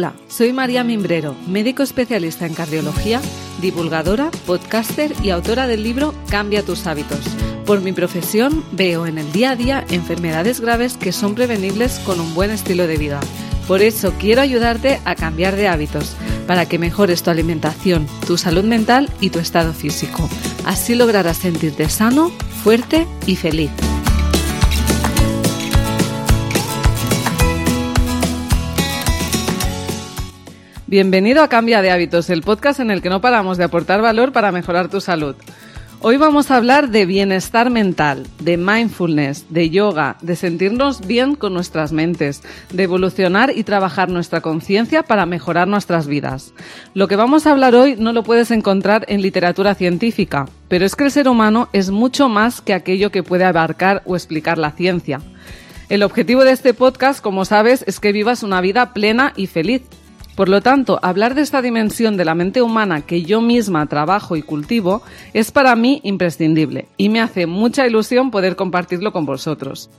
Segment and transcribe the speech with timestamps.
[0.00, 3.20] Hola, soy María Mimbrero, médico especialista en cardiología,
[3.60, 7.20] divulgadora, podcaster y autora del libro Cambia tus hábitos.
[7.66, 12.18] Por mi profesión veo en el día a día enfermedades graves que son prevenibles con
[12.18, 13.20] un buen estilo de vida.
[13.68, 18.64] Por eso quiero ayudarte a cambiar de hábitos, para que mejores tu alimentación, tu salud
[18.64, 20.30] mental y tu estado físico.
[20.64, 22.30] Así lograrás sentirte sano,
[22.64, 23.70] fuerte y feliz.
[30.90, 34.32] Bienvenido a Cambia de Hábitos, el podcast en el que no paramos de aportar valor
[34.32, 35.36] para mejorar tu salud.
[36.00, 41.54] Hoy vamos a hablar de bienestar mental, de mindfulness, de yoga, de sentirnos bien con
[41.54, 46.54] nuestras mentes, de evolucionar y trabajar nuestra conciencia para mejorar nuestras vidas.
[46.92, 50.96] Lo que vamos a hablar hoy no lo puedes encontrar en literatura científica, pero es
[50.96, 54.72] que el ser humano es mucho más que aquello que puede abarcar o explicar la
[54.72, 55.20] ciencia.
[55.88, 59.82] El objetivo de este podcast, como sabes, es que vivas una vida plena y feliz,
[60.36, 64.36] por lo tanto, hablar de esta dimensión de la mente humana que yo misma trabajo
[64.36, 65.02] y cultivo
[65.34, 69.90] es para mí imprescindible y me hace mucha ilusión poder compartirlo con vosotros.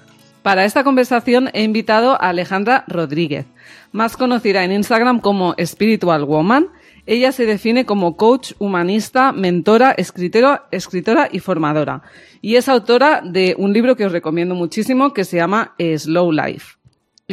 [0.41, 3.45] Para esta conversación he invitado a Alejandra Rodríguez,
[3.91, 6.69] más conocida en Instagram como Spiritual Woman.
[7.05, 12.01] Ella se define como coach humanista, mentora, escritora, escritora y formadora.
[12.41, 16.80] Y es autora de un libro que os recomiendo muchísimo que se llama Slow Life.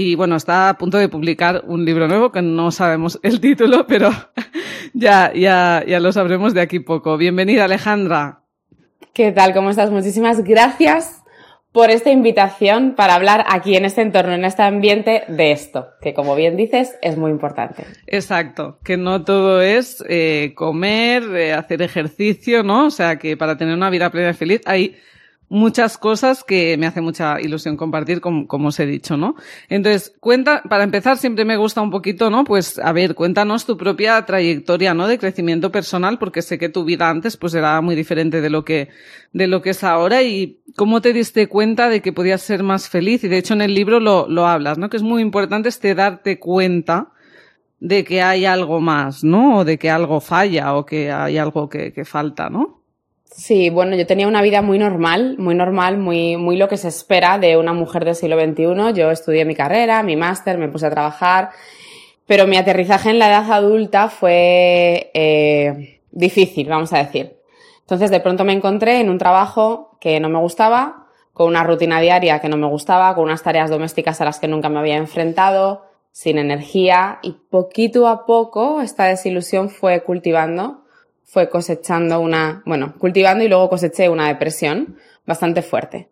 [0.01, 3.87] Y bueno, está a punto de publicar un libro nuevo que no sabemos el título,
[3.89, 4.11] pero
[4.93, 7.17] ya, ya, ya lo sabremos de aquí poco.
[7.17, 8.43] Bienvenida, Alejandra.
[9.13, 9.53] ¿Qué tal?
[9.53, 9.91] ¿Cómo estás?
[9.91, 11.23] Muchísimas gracias
[11.73, 16.15] por esta invitación para hablar aquí en este entorno, en este ambiente de esto, que
[16.15, 17.85] como bien dices es muy importante.
[18.07, 22.87] Exacto, que no todo es eh, comer, eh, hacer ejercicio, ¿no?
[22.87, 24.97] O sea, que para tener una vida plena y feliz hay
[25.49, 29.35] muchas cosas que me hace mucha ilusión compartir, como, os he dicho, ¿no?
[29.69, 32.45] Entonces, cuenta, para empezar, siempre me gusta un poquito, ¿no?
[32.45, 35.09] Pues, a ver, cuéntanos tu propia trayectoria, ¿no?
[35.09, 38.65] De crecimiento personal, porque sé que tu vida antes, pues, era muy diferente de lo
[38.65, 38.91] que,
[39.33, 42.89] de lo que es ahora y cómo te diste cuenta de que podías ser más
[42.89, 43.25] feliz.
[43.25, 44.91] Y de hecho, en el libro lo, lo hablas, ¿no?
[44.91, 47.13] Que es muy importante este darte cuenta
[47.81, 49.59] de que hay algo más, ¿no?
[49.59, 52.78] O de que algo falla o que hay algo que, que falta, ¿no?
[53.31, 56.89] Sí, bueno, yo tenía una vida muy normal, muy normal, muy, muy lo que se
[56.89, 58.95] espera de una mujer del siglo XXI.
[58.95, 61.51] Yo estudié mi carrera, mi máster, me puse a trabajar,
[62.27, 67.37] pero mi aterrizaje en la edad adulta fue eh, difícil, vamos a decir.
[67.81, 72.01] Entonces, de pronto me encontré en un trabajo que no me gustaba, con una rutina
[72.01, 74.97] diaria que no me gustaba, con unas tareas domésticas a las que nunca me había
[74.97, 80.83] enfrentado, sin energía, y poquito a poco esta desilusión fue cultivando
[81.29, 84.97] fue cosechando una, bueno, cultivando y luego coseché una depresión
[85.27, 86.09] bastante fuerte.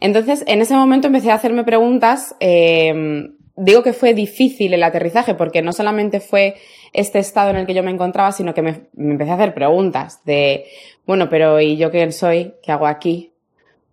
[0.00, 5.34] Entonces, en ese momento empecé a hacerme preguntas, eh, digo que fue difícil el aterrizaje
[5.34, 6.56] porque no solamente fue
[6.92, 10.24] este estado en el que yo me encontraba, sino que me, empecé a hacer preguntas
[10.24, 10.66] de,
[11.06, 12.54] bueno, pero ¿y yo quién soy?
[12.62, 13.32] ¿Qué hago aquí?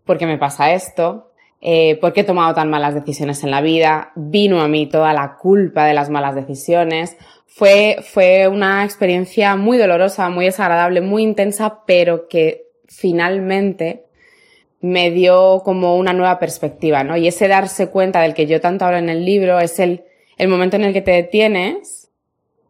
[0.06, 1.31] ¿Por qué me pasa esto?
[1.59, 4.11] Eh, ¿Por qué he tomado tan malas decisiones en la vida?
[4.16, 7.17] ¿Vino a mí toda la culpa de las malas decisiones?
[7.57, 14.06] Fue, fue una experiencia muy dolorosa, muy desagradable, muy intensa, pero que finalmente
[14.79, 17.18] me dio como una nueva perspectiva, ¿no?
[17.18, 20.03] Y ese darse cuenta del que yo tanto hablo en el libro es el,
[20.38, 22.12] el momento en el que te detienes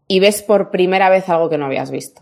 [0.08, 2.22] y ves por primera vez algo que no habías visto.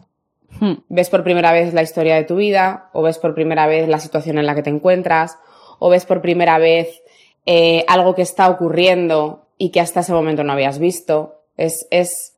[0.60, 0.78] Hmm.
[0.90, 4.00] Ves por primera vez la historia de tu vida, o ves por primera vez la
[4.00, 5.38] situación en la que te encuentras,
[5.78, 7.04] o ves por primera vez
[7.46, 11.44] eh, algo que está ocurriendo y que hasta ese momento no habías visto.
[11.58, 12.35] Es, es,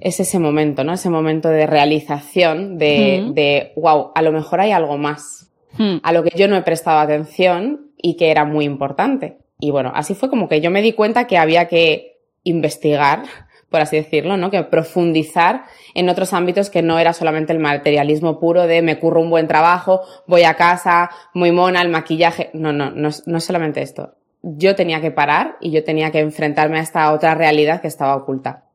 [0.00, 0.92] es ese momento, ¿no?
[0.92, 5.50] Ese momento de realización de, de wow, a lo mejor hay algo más,
[6.02, 9.38] a lo que yo no he prestado atención y que era muy importante.
[9.58, 13.22] Y bueno, así fue como que yo me di cuenta que había que investigar,
[13.68, 14.50] por así decirlo, ¿no?
[14.50, 19.20] Que profundizar en otros ámbitos que no era solamente el materialismo puro de me curro
[19.20, 22.50] un buen trabajo, voy a casa, muy mona, el maquillaje.
[22.54, 24.14] No, no, no, no es solamente esto.
[24.42, 28.16] Yo tenía que parar y yo tenía que enfrentarme a esta otra realidad que estaba
[28.16, 28.69] oculta.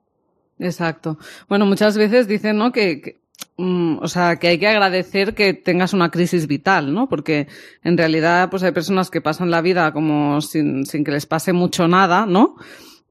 [0.60, 1.18] Exacto.
[1.50, 2.72] Bueno, muchas veces dicen, ¿no?
[2.72, 3.20] Que,
[3.58, 7.10] mm, o sea, que hay que agradecer que tengas una crisis vital, ¿no?
[7.10, 7.48] Porque
[7.84, 11.54] en realidad, pues hay personas que pasan la vida como sin, sin que les pase
[11.54, 12.56] mucho nada, ¿no?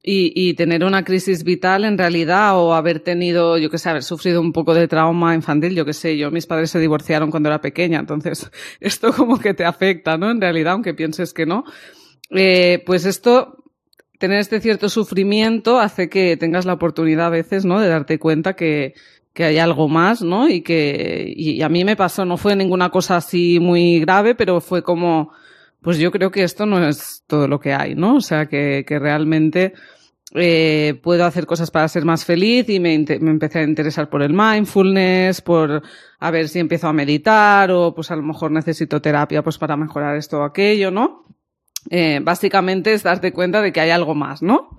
[0.07, 4.03] Y, y, tener una crisis vital en realidad o haber tenido, yo qué sé, haber
[4.03, 7.49] sufrido un poco de trauma infantil, yo qué sé, yo, mis padres se divorciaron cuando
[7.49, 8.51] era pequeña, entonces
[8.81, 10.31] esto como que te afecta, ¿no?
[10.31, 11.65] En realidad, aunque pienses que no.
[12.31, 13.64] Eh, pues esto
[14.19, 17.81] tener este cierto sufrimiento hace que tengas la oportunidad a veces, ¿no?
[17.81, 18.95] De darte cuenta que,
[19.33, 20.49] que hay algo más, ¿no?
[20.49, 24.61] Y que, y a mí me pasó, no fue ninguna cosa así muy grave, pero
[24.61, 25.33] fue como,
[25.83, 28.17] pues yo creo que esto no es todo lo que hay, ¿no?
[28.17, 29.75] O sea, que, que realmente
[30.37, 34.23] eh, puedo hacer cosas para ser más feliz y me, me, empecé a interesar por
[34.23, 35.83] el mindfulness, por
[36.19, 39.77] a ver si empiezo a meditar o pues a lo mejor necesito terapia pues para
[39.77, 41.24] mejorar esto o aquello, ¿no?
[41.91, 44.79] Eh, básicamente es darte cuenta de que hay algo más, ¿no?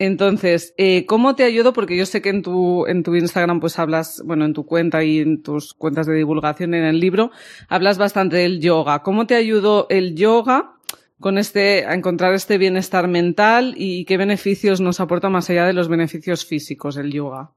[0.00, 1.74] Entonces, eh, ¿cómo te ayudo?
[1.74, 5.04] Porque yo sé que en tu, en tu Instagram pues hablas, bueno, en tu cuenta
[5.04, 7.30] y en tus cuentas de divulgación en el libro,
[7.68, 9.02] hablas bastante del yoga.
[9.02, 10.72] ¿Cómo te ayudó el yoga
[11.20, 15.74] con este, a encontrar este bienestar mental y qué beneficios nos aporta más allá de
[15.74, 17.50] los beneficios físicos el yoga?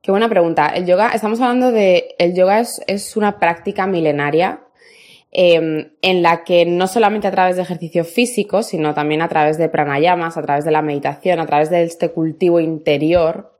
[0.00, 0.68] Qué buena pregunta.
[0.68, 4.60] El yoga, estamos hablando de, el yoga es, es una práctica milenaria
[5.32, 9.58] Em, en la que no solamente a través de ejercicio físico, sino también a través
[9.58, 13.56] de pranayamas, a través de la meditación, a través de este cultivo interior,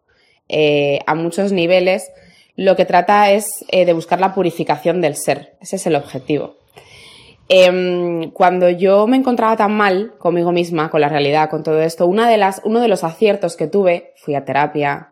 [0.49, 2.11] eh, a muchos niveles,
[2.57, 5.55] lo que trata es eh, de buscar la purificación del ser.
[5.61, 6.57] Ese es el objetivo.
[7.49, 12.07] Em, cuando yo me encontraba tan mal conmigo misma, con la realidad, con todo esto,
[12.07, 15.10] una de las, uno de los aciertos que tuve, fui a terapia,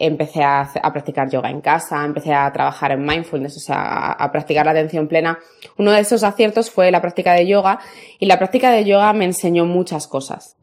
[0.00, 4.64] empecé a, practicar yoga en casa, empecé a trabajar en mindfulness, o sea, a, practicar
[4.64, 5.38] la atención plena.
[5.76, 7.80] Uno de esos aciertos fue la práctica de yoga
[8.18, 10.56] y la práctica de yoga me enseñó muchas cosas.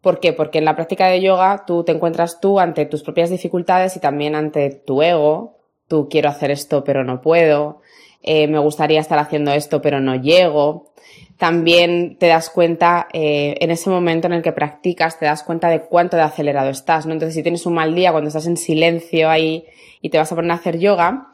[0.00, 0.32] ¿Por qué?
[0.32, 4.00] Porque en la práctica de yoga tú te encuentras tú ante tus propias dificultades y
[4.00, 5.58] también ante tu ego.
[5.88, 7.80] Tú quiero hacer esto pero no puedo.
[8.24, 10.94] Eh, me gustaría estar haciendo esto pero no llego
[11.38, 15.68] también te das cuenta eh, en ese momento en el que practicas, te das cuenta
[15.68, 17.12] de cuánto de acelerado estás, ¿no?
[17.12, 19.64] Entonces, si tienes un mal día cuando estás en silencio ahí
[20.00, 21.32] y te vas a poner a hacer yoga,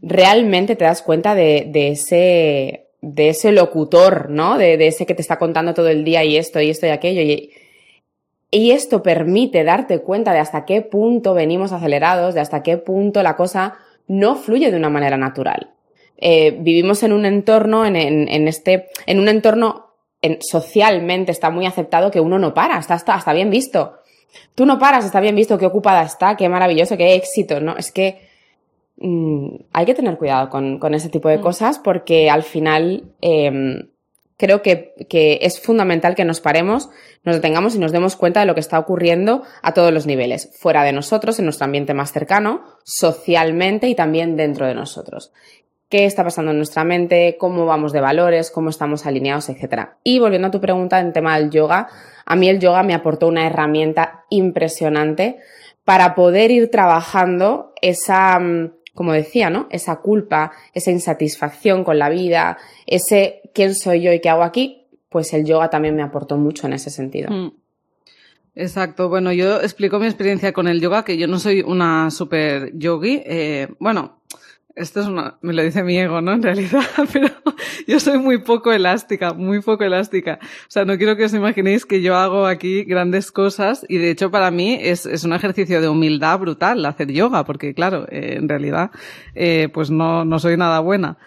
[0.00, 4.58] realmente te das cuenta de, ese, locutor, ¿no?
[4.58, 7.50] De, ese que te está contando todo el día y esto y esto y aquello.
[8.50, 13.22] Y esto permite darte cuenta de hasta qué punto venimos acelerados, de hasta qué punto
[13.22, 13.74] la cosa
[14.06, 15.72] no fluye de una manera natural.
[16.24, 19.88] Eh, vivimos en un entorno, en, en, este, en un entorno
[20.38, 23.94] socialmente está muy aceptado que uno no para, está, está, bien visto.
[24.54, 27.76] Tú no paras, está bien visto, qué ocupada está, qué maravilloso, qué éxito, ¿no?
[27.76, 28.28] Es que
[28.98, 31.42] mm, hay que tener cuidado con, con ese tipo de mm.
[31.42, 33.88] cosas porque al final em,
[34.36, 36.88] creo que, que, es fundamental que nos paremos,
[37.24, 40.56] nos detengamos y nos demos cuenta de lo que está ocurriendo a todos los niveles,
[40.56, 45.32] fuera de nosotros, en nuestro ambiente más cercano, socialmente y también dentro de nosotros
[45.92, 49.90] qué está pasando en nuestra mente, cómo vamos de valores, cómo estamos alineados, etc.
[50.02, 51.86] Y volviendo a tu pregunta en tema del yoga,
[52.24, 55.36] a mí el yoga me aportó una herramienta impresionante
[55.84, 59.66] para poder ir trabajando esa, mm, como decía, ¿no?
[59.68, 62.56] Esa culpa, esa insatisfacción con la vida,
[62.86, 66.66] ese quién soy yo y qué hago aquí, pues el yoga también me aportó mucho
[66.66, 67.30] en ese sentido.
[67.30, 67.52] Mm.
[68.54, 69.08] Exacto.
[69.08, 73.22] Bueno, yo explico mi experiencia con el yoga, que yo no soy una super yogi.
[73.24, 74.21] Eh, bueno,
[74.74, 76.32] esto es una, me lo dice mi ego, ¿no?
[76.32, 76.82] En realidad,
[77.12, 77.28] pero
[77.86, 80.38] yo soy muy poco elástica, muy poco elástica.
[80.42, 84.10] O sea, no quiero que os imaginéis que yo hago aquí grandes cosas y de
[84.10, 88.36] hecho para mí es, es un ejercicio de humildad brutal hacer yoga, porque claro, eh,
[88.38, 88.90] en realidad,
[89.34, 91.18] eh, pues no, no soy nada buena.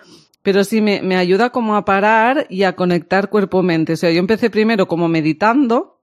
[0.41, 3.93] Pero sí me, me ayuda como a parar y a conectar cuerpo-mente.
[3.93, 5.95] O sea, yo empecé primero como meditando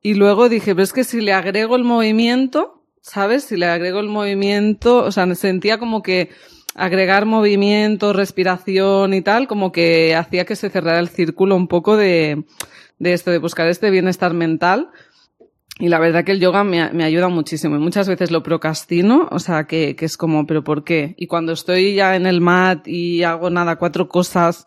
[0.00, 3.44] y luego dije, pero es que si le agrego el movimiento, ¿sabes?
[3.44, 6.30] Si le agrego el movimiento, o sea, sentía como que,
[6.78, 11.96] agregar movimiento, respiración y tal, como que hacía que se cerrara el círculo un poco
[11.96, 12.44] de,
[12.98, 14.90] de esto, de buscar este bienestar mental.
[15.80, 17.76] Y la verdad que el yoga me, ayuda muchísimo.
[17.76, 21.14] Y muchas veces lo procrastino, o sea, que, que es como, ¿pero por qué?
[21.18, 24.66] Y cuando estoy ya en el mat y hago nada, cuatro cosas,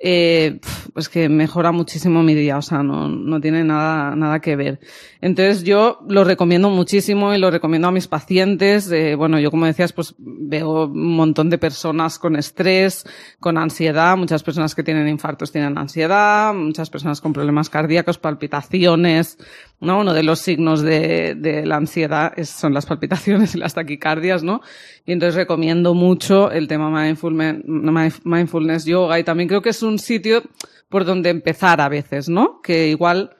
[0.00, 0.60] eh,
[0.94, 4.80] pues que mejora muchísimo mi día, o sea, no, no tiene nada, nada que ver.
[5.20, 8.90] Entonces yo lo recomiendo muchísimo y lo recomiendo a mis pacientes.
[8.92, 13.04] Eh, bueno, yo como decías, pues veo un montón de personas con estrés,
[13.40, 19.38] con ansiedad, muchas personas que tienen infartos tienen ansiedad, muchas personas con problemas cardíacos, palpitaciones,
[19.80, 20.00] ¿no?
[20.00, 24.60] Uno de los signos de, la ansiedad es, son las palpitaciones y las taquicardias, ¿no?
[25.06, 29.98] Y entonces recomiendo mucho el tema mindfulness, mindfulness yoga y también creo que es un
[29.98, 30.42] sitio
[30.88, 32.60] por donde empezar a veces, ¿no?
[32.60, 33.36] Que igual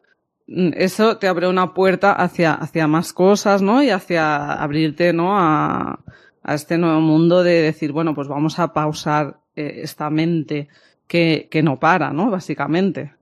[0.47, 3.83] mm, eso te abre una puerta hacia, hacia más cosas, ¿no?
[3.83, 5.39] Y hacia abrirte, ¿no?
[5.39, 6.01] A,
[6.43, 10.69] a este nuevo mundo de decir, bueno, pues vamos a pausar eh, esta mente
[11.09, 12.31] que, que no para, ¿no?
[12.31, 13.18] Básicamente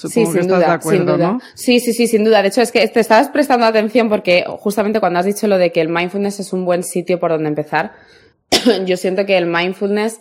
[0.00, 1.38] sí, sin duda, sin duda.
[1.54, 2.42] Sí, sí, sí, sin duda.
[2.42, 5.72] De hecho, es que te estabas prestando atención porque justamente cuando has dicho lo de
[5.72, 7.92] que el mindfulness es un buen sitio por donde empezar,
[8.86, 10.20] yo siento que el mindfulness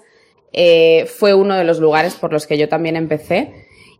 [0.54, 3.54] eh, fue uno de los lugares por los que yo también empecé.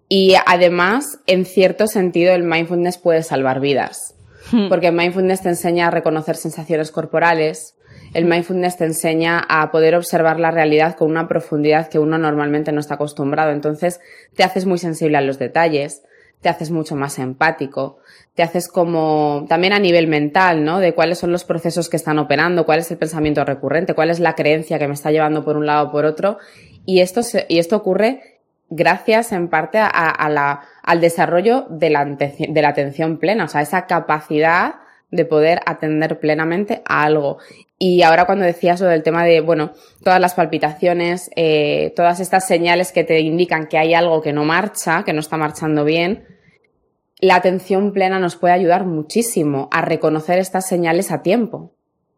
[0.10, 4.16] Y además, en cierto sentido, el mindfulness puede salvar vidas.
[4.52, 4.70] Hmm.
[4.70, 7.76] Porque el mindfulness te enseña a reconocer sensaciones corporales,
[8.14, 12.72] el mindfulness te enseña a poder observar la realidad con una profundidad que uno normalmente
[12.72, 13.52] no está acostumbrado.
[13.52, 14.00] Entonces,
[14.36, 16.04] te haces muy sensible a los detalles,
[16.42, 18.00] te haces mucho más empático,
[18.36, 20.80] te haces como también a nivel mental, ¿no?
[20.80, 24.20] De cuáles son los procesos que están operando, cuál es el pensamiento recurrente, cuál es
[24.20, 26.38] la creencia que me está llevando por un lado o por otro.
[26.86, 28.40] Y esto, y esto ocurre
[28.70, 34.76] gracias en parte al desarrollo de la, de la atención plena, o sea, esa capacidad
[35.12, 37.38] de poder atender plenamente a algo.
[37.80, 39.72] Y ahora cuando decías lo del tema de, bueno,
[40.04, 44.44] todas las palpitaciones, eh, todas estas señales que te indican que hay algo que no
[44.44, 46.26] marcha, que no está marchando bien,
[47.20, 51.74] la atención plena nos puede ayudar muchísimo a reconocer estas señales a tiempo.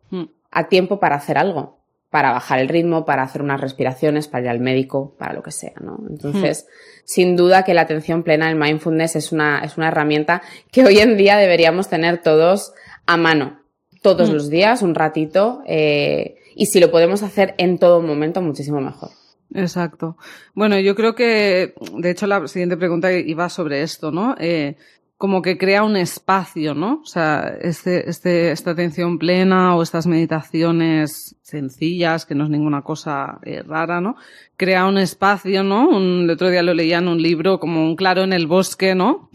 [0.09, 0.25] Hmm.
[0.51, 1.78] A tiempo para hacer algo,
[2.09, 5.51] para bajar el ritmo, para hacer unas respiraciones, para ir al médico, para lo que
[5.51, 5.99] sea, ¿no?
[6.09, 6.67] Entonces,
[7.05, 10.99] sin duda que la atención plena, el mindfulness, es una, es una herramienta que hoy
[10.99, 12.73] en día deberíamos tener todos
[13.05, 13.59] a mano
[14.01, 14.33] todos mm.
[14.33, 19.09] los días, un ratito, eh, y si lo podemos hacer en todo momento, muchísimo mejor.
[19.53, 20.15] Exacto.
[20.53, 24.35] Bueno, yo creo que, de hecho, la siguiente pregunta iba sobre esto, ¿no?
[24.39, 24.75] Eh,
[25.19, 27.01] como que crea un espacio, ¿no?
[27.03, 32.83] O sea, este, este, esta atención plena o estas meditaciones sencillas, que no es ninguna
[32.83, 34.15] cosa eh, rara, ¿no?
[34.55, 35.89] Crea un espacio, ¿no?
[35.89, 38.95] Un, el otro día lo leía en un libro como un claro en el bosque,
[38.95, 39.29] ¿no?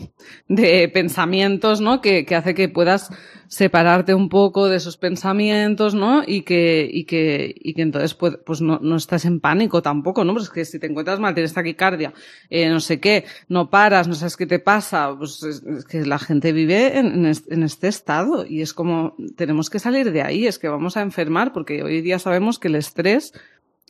[0.49, 2.01] De pensamientos, ¿no?
[2.01, 3.11] Que, que hace que puedas
[3.55, 6.25] separarte un poco de esos pensamientos, ¿no?
[6.27, 10.25] Y que, y que, y que entonces pues, pues no, no estás en pánico tampoco,
[10.25, 10.33] ¿no?
[10.33, 12.13] Pues es que si te encuentras mal, tienes taquicardia,
[12.51, 16.19] eh, no sé qué, no paras, no sabes qué te pasa, pues es, que la
[16.19, 20.67] gente vive en, este estado y es como, tenemos que salir de ahí, es que
[20.67, 23.35] vamos a enfermar porque hoy día sabemos que el estrés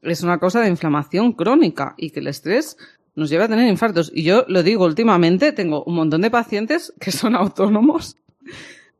[0.02, 2.76] es una cosa de inflamación crónica y que el estrés
[3.14, 4.12] nos lleva a tener infartos.
[4.14, 8.18] Y yo lo digo últimamente, tengo un montón de pacientes que son autónomos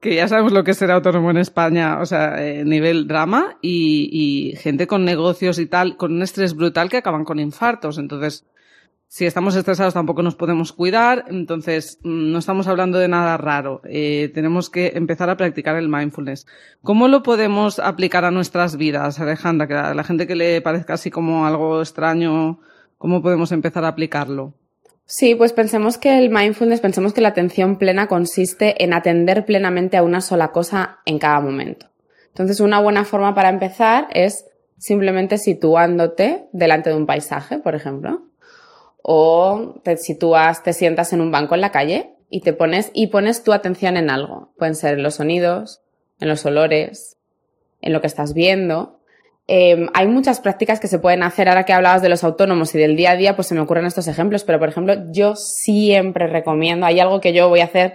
[0.04, 3.56] que ya sabemos lo que es ser autónomo en España, o sea, eh, nivel drama,
[3.62, 7.96] y, y, gente con negocios y tal, con un estrés brutal que acaban con infartos.
[7.96, 8.44] Entonces,
[9.08, 13.80] si estamos estresados tampoco nos podemos cuidar, entonces mm, no estamos hablando de nada raro.
[13.84, 16.46] Eh, tenemos que empezar a practicar el mindfulness.
[16.82, 19.66] ¿Cómo lo podemos aplicar a nuestras vidas, Alejandra?
[19.66, 22.60] Que a la gente que le parezca así como algo extraño,
[22.98, 24.52] ¿cómo podemos empezar a aplicarlo?
[25.06, 29.98] Sí, pues pensemos que el mindfulness, pensemos que la atención plena consiste en atender plenamente
[29.98, 31.86] a una sola cosa en cada momento.
[32.28, 34.46] Entonces, una buena forma para empezar es
[34.78, 38.22] simplemente situándote delante de un paisaje, por ejemplo,
[39.02, 43.08] o te sitúas, te sientas en un banco en la calle y te pones y
[43.08, 44.52] pones tu atención en algo.
[44.56, 45.82] Pueden ser en los sonidos,
[46.18, 47.18] en los olores,
[47.82, 49.00] en lo que estás viendo
[49.46, 51.48] Em, hay muchas prácticas que se pueden hacer.
[51.48, 53.86] Ahora que hablabas de los autónomos y del día a día, pues se me ocurren
[53.86, 54.44] estos ejemplos.
[54.44, 57.94] Pero, por ejemplo, yo siempre recomiendo, hay algo que yo voy a hacer,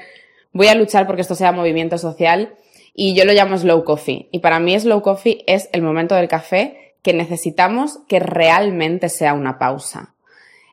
[0.54, 2.54] voy a luchar porque esto sea movimiento social
[2.94, 4.30] y yo lo llamo slow coffee.
[4.32, 9.34] Y para mí slow coffee es el momento del café que necesitamos que realmente sea
[9.34, 10.14] una pausa.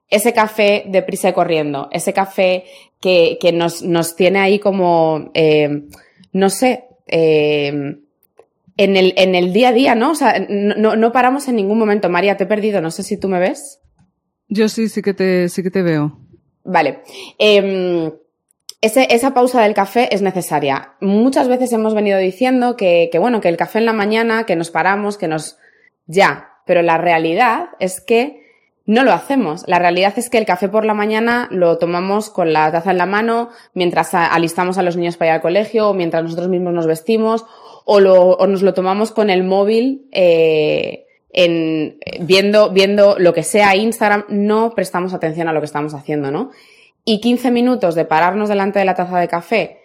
[0.09, 2.65] Ese café de prisa y corriendo, ese café
[3.01, 5.83] que, que nos, nos tiene ahí como, eh,
[6.33, 7.97] no sé, eh,
[8.77, 10.11] en el, en el día a día, ¿no?
[10.11, 12.09] O sea, no, no paramos en ningún momento.
[12.09, 13.81] María, te he perdido, no sé si tú me ves.
[14.49, 16.19] Yo sí, sí que te, sí que te veo.
[16.65, 17.01] Vale.
[17.39, 18.13] Eh,
[18.81, 20.95] ese, esa pausa del café es necesaria.
[21.01, 24.57] Muchas veces hemos venido diciendo que, que, bueno, que el café en la mañana, que
[24.57, 25.59] nos paramos, que nos...
[26.07, 28.47] Ya, pero la realidad es que
[28.85, 29.65] no lo hacemos.
[29.67, 32.99] La realidad es que el café por la mañana lo tomamos con la taza en
[32.99, 36.73] la mano mientras alistamos a los niños para ir al colegio o mientras nosotros mismos
[36.73, 37.45] nos vestimos
[37.89, 43.45] o, lo, o nos lo tomamos con el móvil eh, en, viendo, viendo lo que
[43.45, 46.51] sea Instagram, no prestamos atención a lo que estamos haciendo, ¿no?
[47.05, 49.79] Y 15 minutos de pararnos delante de la taza de café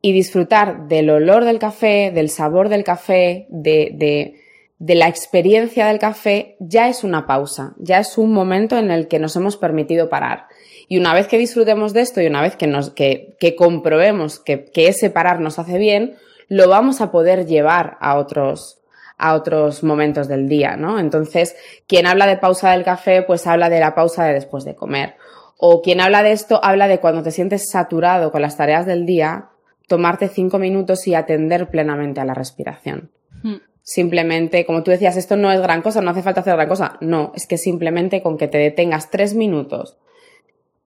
[0.00, 4.36] y disfrutar del olor del café, del sabor del café, de, de,
[4.78, 9.08] de la experiencia del café, ya es una pausa, ya es un momento en el
[9.08, 10.46] que nos hemos permitido parar.
[10.86, 14.38] Y una vez que disfrutemos de esto y una vez que, nos, que, que comprobemos
[14.38, 16.14] que, que ese parar nos hace bien,
[16.52, 18.82] lo vamos a poder llevar a otros,
[19.16, 20.98] a otros momentos del día, ¿no?
[20.98, 21.56] Entonces,
[21.86, 25.14] quien habla de pausa del café, pues habla de la pausa de después de comer.
[25.56, 29.06] O quien habla de esto, habla de cuando te sientes saturado con las tareas del
[29.06, 29.48] día,
[29.88, 33.10] tomarte cinco minutos y atender plenamente a la respiración.
[33.42, 33.56] Hmm.
[33.82, 36.98] Simplemente, como tú decías, esto no es gran cosa, no hace falta hacer gran cosa.
[37.00, 39.96] No, es que simplemente con que te detengas tres minutos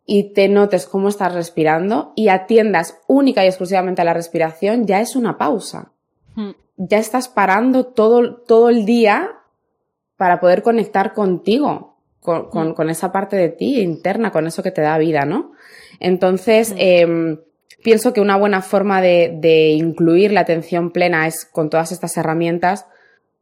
[0.06, 5.00] y te notes cómo estás respirando y atiendas única y exclusivamente a la respiración, ya
[5.00, 5.92] es una pausa.
[6.36, 6.52] Hmm.
[6.76, 9.32] Ya estás parando todo, todo el día
[10.16, 12.75] para poder conectar contigo, con, con, hmm.
[12.75, 15.52] con, esa parte de ti interna, con eso que te da vida, ¿no?
[15.98, 16.78] Entonces, hmm.
[16.78, 17.38] eh,
[17.82, 22.16] pienso que una buena forma de, de, incluir la atención plena es con todas estas
[22.16, 22.86] herramientas,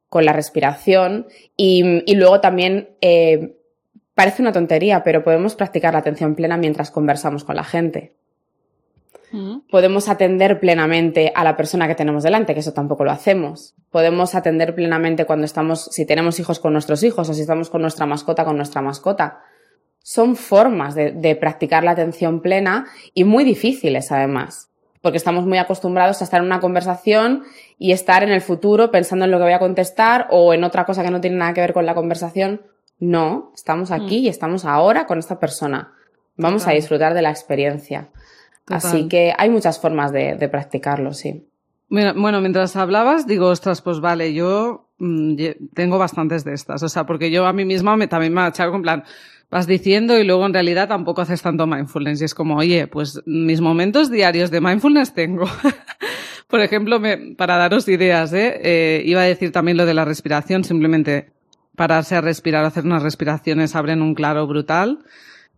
[0.08, 3.56] con la respiración y, y luego también eh,
[4.14, 8.14] Parece una tontería, pero podemos practicar la atención plena mientras conversamos con la gente.
[9.68, 13.74] Podemos atender plenamente a la persona que tenemos delante, que eso tampoco lo hacemos.
[13.90, 17.82] Podemos atender plenamente cuando estamos, si tenemos hijos con nuestros hijos o si estamos con
[17.82, 19.40] nuestra mascota con nuestra mascota.
[20.04, 24.70] Son formas de practicar la atención plena y muy difíciles además
[25.04, 27.42] porque estamos muy acostumbrados a estar en una conversación
[27.78, 30.86] y estar en el futuro pensando en lo que voy a contestar o en otra
[30.86, 32.62] cosa que no tiene nada que ver con la conversación.
[32.98, 34.24] No, estamos aquí mm.
[34.24, 35.92] y estamos ahora con esta persona.
[36.36, 38.10] Vamos a disfrutar de la experiencia.
[38.66, 41.46] Así que hay muchas formas de, practicarlo, sí.
[41.88, 45.36] Bueno, mientras hablabas, digo, ostras, pues vale, yo mm,
[45.74, 46.82] tengo bastantes de estas.
[46.82, 49.04] O sea, porque yo a mí misma me, también me ha echado en plan,
[49.50, 52.22] vas diciendo y luego en realidad tampoco haces tanto mindfulness.
[52.22, 55.44] Y es como, oye, pues mis momentos diarios de mindfulness tengo.
[56.48, 58.60] Por ejemplo, me, para daros ideas, ¿eh?
[58.62, 59.02] ¿eh?
[59.04, 61.33] iba a decir también lo de la respiración, simplemente
[61.76, 65.00] pararse a respirar, hacer unas respiraciones abren un claro brutal.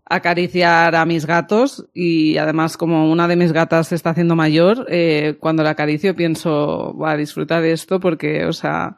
[0.08, 4.86] Acariciar a mis gatos y además como una de mis gatas se está haciendo mayor,
[4.88, 8.96] eh, cuando la acaricio pienso, va a disfrutar de esto porque, o sea,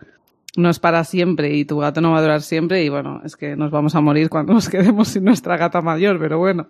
[0.57, 3.37] no es para siempre y tu gato no va a durar siempre y bueno, es
[3.37, 6.69] que nos vamos a morir cuando nos quedemos sin nuestra gata mayor, pero bueno.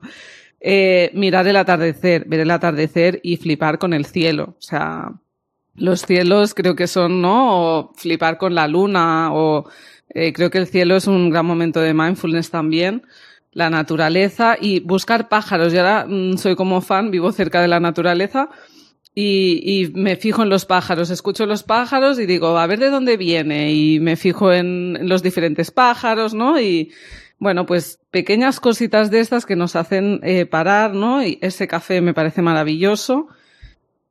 [0.61, 4.57] Eh, mirar el atardecer, ver el atardecer y flipar con el cielo.
[4.59, 5.13] O sea,
[5.75, 7.79] los cielos creo que son, ¿no?
[7.79, 9.69] O flipar con la luna o
[10.11, 13.03] eh, creo que el cielo es un gran momento de mindfulness también.
[13.53, 15.73] La naturaleza y buscar pájaros.
[15.73, 18.51] Yo ahora mm, soy como fan, vivo cerca de la naturaleza
[19.21, 23.17] y, me fijo en los pájaros, escucho los pájaros y digo, a ver de dónde
[23.17, 26.61] viene y me fijo en, los diferentes pájaros, ¿no?
[26.61, 26.93] Y
[27.41, 31.25] bueno, pues pequeñas cositas de estas que nos hacen eh, parar, ¿no?
[31.25, 33.27] Y ese café me parece maravilloso.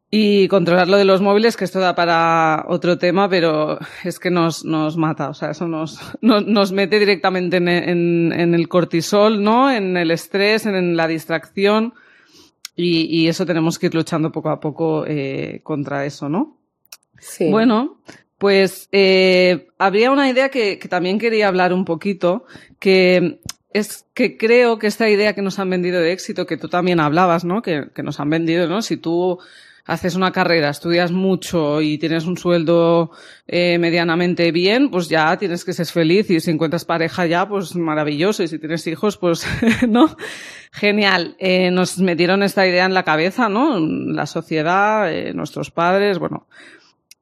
[0.09, 4.31] Y controlar lo de los móviles, que esto da para otro tema, pero es que
[4.31, 9.69] nos, nos mata, o sea, eso nos, nos, mete directamente en, en, el cortisol, ¿no?
[9.69, 11.93] En el estrés, en la distracción.
[12.79, 16.55] Y, eso tenemos que ir luchando poco a poco eh, contra eso, ¿no?
[17.19, 17.49] Sí.
[17.49, 17.99] Bueno,
[18.37, 22.45] pues eh, habría una idea que, que, también quería hablar un poquito,
[22.79, 23.39] que
[23.73, 26.99] es que creo que esta idea que nos han vendido de éxito, que tú también
[26.99, 27.61] hablabas, ¿no?
[27.61, 28.81] Que, que nos han vendido, ¿no?
[28.81, 29.39] Si tú
[29.87, 33.11] haces una carrera, estudias mucho y tienes un sueldo
[33.47, 37.75] eh, medianamente bien, pues ya tienes que ser feliz y si encuentras pareja ya, pues
[37.75, 39.47] maravilloso y si tienes hijos, pues
[39.87, 40.15] no.
[40.71, 41.35] Genial.
[41.39, 43.79] Eh, nos metieron esta idea en la cabeza, ¿no?
[43.79, 46.47] La sociedad, eh, nuestros padres, bueno.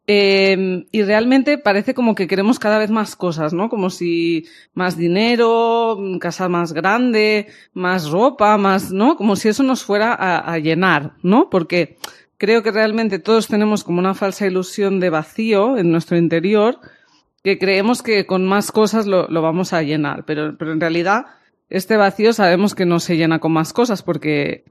[0.08, 3.70] Eh, y realmente parece como que queremos cada vez más cosas, ¿no?
[3.70, 9.16] Como si más dinero, casa más grande, más ropa, más, ¿no?
[9.16, 11.50] Como si eso nos fuera a, a llenar, ¿no?
[11.50, 11.98] Porque
[12.38, 16.80] creo que realmente todos tenemos como una falsa ilusión de vacío en nuestro interior
[17.44, 21.26] que creemos que con más cosas lo, vamos a llenar, pero, pero en realidad
[21.70, 24.66] este vacío sabemos que no se llena con más cosas porque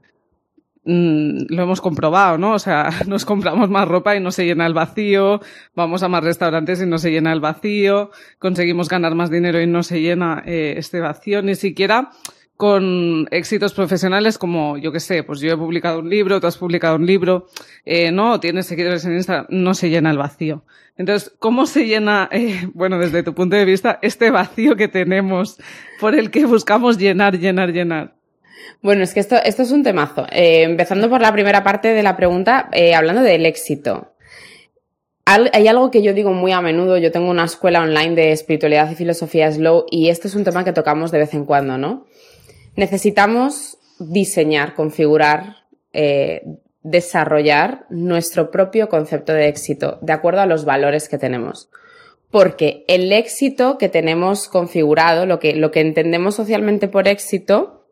[0.83, 2.53] mm, lo hemos comprobado, ¿no?
[2.53, 5.39] O sea, nos compramos más ropa y no se llena el vacío,
[5.73, 9.67] vamos a más restaurantes y no se llena el vacío, conseguimos ganar más dinero y
[9.67, 12.11] no se llena eh, este vacío, ni siquiera
[12.57, 16.57] con éxitos profesionales como, yo que sé, pues yo he publicado un libro, tú has
[16.57, 17.47] publicado un libro,
[17.85, 20.63] eh, no, tienes seguidores en Instagram, no se llena el vacío.
[20.97, 25.57] Entonces, ¿cómo se llena, eh, bueno, desde tu punto de vista, este vacío que tenemos
[25.99, 28.15] por el que buscamos llenar, llenar, llenar?
[28.81, 30.25] Bueno, es que esto, esto es un temazo.
[30.31, 34.13] Eh, empezando por la primera parte de la pregunta, hablando del éxito.
[35.25, 38.91] Hay algo que yo digo muy a menudo, yo tengo una escuela online de espiritualidad
[38.91, 42.05] y filosofía slow y este es un tema que tocamos de vez en cuando, ¿no?
[42.75, 45.57] Necesitamos diseñar, configurar,
[45.93, 46.43] eh,
[46.83, 51.69] desarrollar nuestro propio concepto de éxito de acuerdo a los valores que tenemos.
[52.29, 57.87] Porque el éxito que tenemos configurado, lo que, lo que entendemos socialmente por éxito,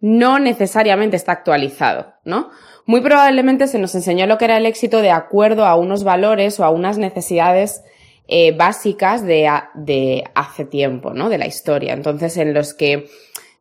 [0.00, 2.50] no necesariamente está actualizado, ¿no?
[2.86, 6.58] Muy probablemente se nos enseñó lo que era el éxito de acuerdo a unos valores
[6.58, 7.82] o a unas necesidades
[8.26, 11.28] eh, básicas de, de hace tiempo, ¿no?
[11.28, 11.92] De la historia.
[11.92, 13.08] Entonces, en los que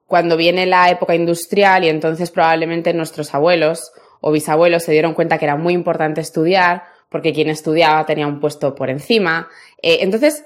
[0.10, 5.38] cuando viene la época industrial y entonces probablemente nuestros abuelos o bisabuelos se dieron cuenta
[5.38, 9.48] que era muy importante estudiar porque quien estudiaba tenía un puesto por encima.
[9.82, 10.44] Eh, entonces,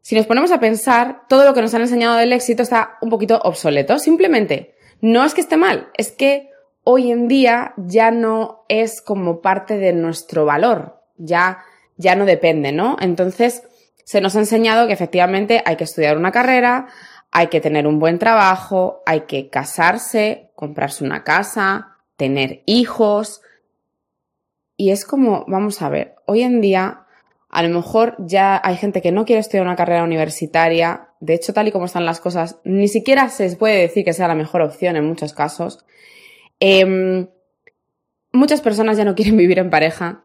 [0.00, 3.10] si nos ponemos a pensar, todo lo que nos han enseñado del éxito está un
[3.10, 3.98] poquito obsoleto.
[3.98, 6.50] Simplemente, no es que esté mal, es que
[6.82, 11.64] hoy en día ya no es como parte de nuestro valor, ya,
[11.96, 12.96] ya no depende, ¿no?
[13.00, 13.62] Entonces,
[14.04, 16.86] se nos ha enseñado que efectivamente hay que estudiar una carrera,
[17.38, 23.42] hay que tener un buen trabajo, hay que casarse, comprarse una casa, tener hijos.
[24.78, 27.04] Y es como, vamos a ver, hoy en día
[27.50, 31.10] a lo mejor ya hay gente que no quiere estudiar una carrera universitaria.
[31.20, 34.28] De hecho, tal y como están las cosas, ni siquiera se puede decir que sea
[34.28, 35.84] la mejor opción en muchos casos.
[36.58, 37.28] Em,
[38.32, 40.24] muchas personas ya no quieren vivir en pareja,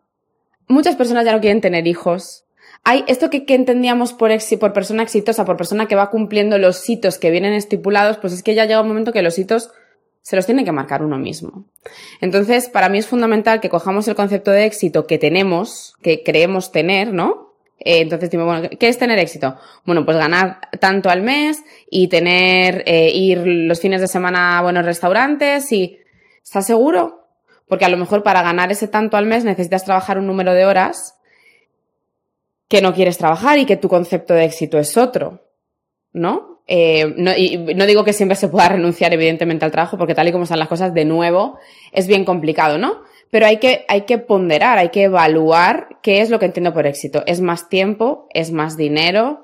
[0.69, 2.45] muchas personas ya no quieren tener hijos.
[2.91, 4.31] Hay esto que, entendíamos por,
[4.73, 8.53] persona exitosa, por persona que va cumpliendo los hitos que vienen estipulados, pues es que
[8.53, 9.71] ya llega un momento que los hitos
[10.21, 11.63] se los tiene que marcar uno mismo.
[12.19, 16.73] Entonces, para mí es fundamental que cojamos el concepto de éxito que tenemos, que creemos
[16.73, 17.53] tener, ¿no?
[17.79, 19.55] Eh, entonces, bueno, ¿qué es tener éxito?
[19.85, 24.63] Bueno, pues ganar tanto al mes y tener, eh, ir los fines de semana a
[24.63, 25.97] buenos restaurantes y,
[26.43, 27.29] ¿estás seguro?
[27.69, 30.65] Porque a lo mejor para ganar ese tanto al mes necesitas trabajar un número de
[30.65, 31.20] horas
[32.71, 35.41] que no quieres trabajar y que tu concepto de éxito es otro,
[36.13, 36.61] ¿no?
[36.67, 40.29] Eh, no, y no digo que siempre se pueda renunciar, evidentemente, al trabajo, porque tal
[40.29, 41.59] y como están las cosas, de nuevo,
[41.91, 43.01] es bien complicado, ¿no?
[43.29, 46.87] Pero hay que, hay que ponderar, hay que evaluar qué es lo que entiendo por
[46.87, 47.23] éxito.
[47.25, 48.29] ¿Es más tiempo?
[48.33, 49.43] ¿Es más dinero?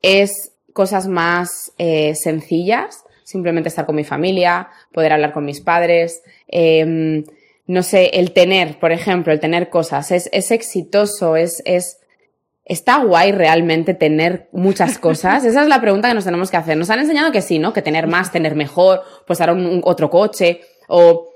[0.00, 3.02] ¿Es cosas más eh, sencillas?
[3.24, 6.22] Simplemente estar con mi familia, poder hablar con mis padres.
[6.46, 7.24] Eh,
[7.66, 10.12] no sé, el tener, por ejemplo, el tener cosas.
[10.12, 11.99] Es, es exitoso, es, es,
[12.70, 15.44] ¿Está guay realmente tener muchas cosas?
[15.44, 16.76] Esa es la pregunta que nos tenemos que hacer.
[16.76, 17.72] Nos han enseñado que sí, ¿no?
[17.72, 21.26] Que tener más, tener mejor, pues ahora un, otro coche o...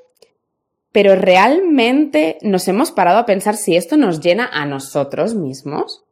[0.92, 6.04] Pero realmente nos hemos parado a pensar si esto nos llena a nosotros mismos.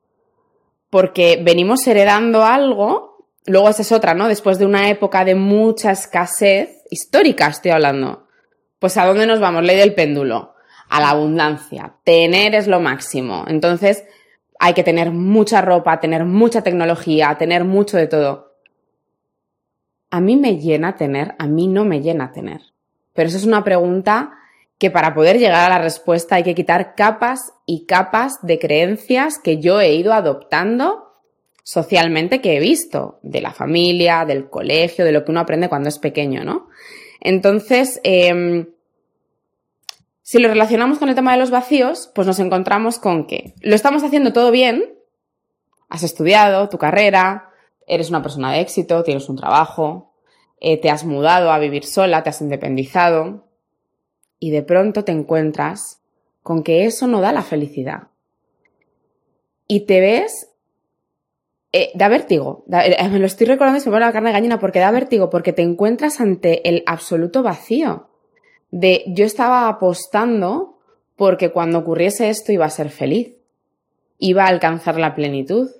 [0.90, 4.26] Porque venimos heredando algo, luego esa es otra, ¿no?
[4.26, 8.26] Después de una época de mucha escasez, histórica estoy hablando.
[8.80, 9.62] Pues ¿a dónde nos vamos?
[9.62, 10.56] Ley del péndulo.
[10.88, 11.94] A la abundancia.
[12.02, 13.44] Tener es lo máximo.
[13.46, 14.02] Entonces,
[14.64, 18.54] hay que tener mucha ropa, tener mucha tecnología, tener mucho de todo.
[20.08, 22.60] A mí me llena tener, a mí no me llena tener.
[23.12, 24.34] Pero eso es una pregunta
[24.78, 29.40] que para poder llegar a la respuesta hay que quitar capas y capas de creencias
[29.40, 31.12] que yo he ido adoptando
[31.64, 35.88] socialmente que he visto, de la familia, del colegio, de lo que uno aprende cuando
[35.88, 36.68] es pequeño, ¿no?
[37.20, 38.68] Entonces, eh,
[40.32, 43.74] si lo relacionamos con el tema de los vacíos, pues nos encontramos con que lo
[43.74, 44.94] estamos haciendo todo bien,
[45.90, 47.50] has estudiado tu carrera,
[47.86, 50.14] eres una persona de éxito, tienes un trabajo,
[50.58, 53.46] eh, te has mudado a vivir sola, te has independizado,
[54.38, 56.00] y de pronto te encuentras
[56.42, 58.04] con que eso no da la felicidad.
[59.66, 60.48] Y te ves
[61.72, 62.64] eh, da vértigo.
[62.72, 64.90] Eh, me lo estoy recordando y se me pone la carne de gallina porque da
[64.92, 68.08] vértigo, porque te encuentras ante el absoluto vacío
[68.72, 70.80] de yo estaba apostando
[71.14, 73.34] porque cuando ocurriese esto iba a ser feliz,
[74.18, 75.70] iba a alcanzar la plenitud.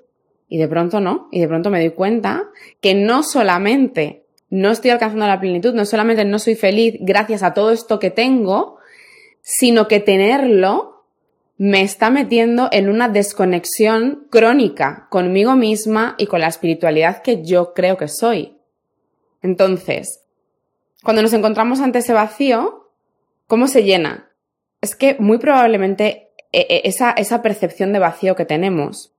[0.48, 2.44] Y de pronto no, y de pronto me doy cuenta
[2.80, 7.54] que no solamente no estoy alcanzando la plenitud, no solamente no soy feliz gracias a
[7.54, 8.76] todo esto que tengo,
[9.40, 11.06] sino que tenerlo
[11.56, 17.72] me está metiendo en una desconexión crónica conmigo misma y con la espiritualidad que yo
[17.72, 18.58] creo que soy.
[19.40, 20.22] Entonces,
[21.02, 22.81] cuando nos encontramos ante ese vacío,
[23.52, 24.30] ¿Cómo se llena?
[24.80, 29.12] Es que muy probablemente e, e, esa, esa percepción de vacío que tenemos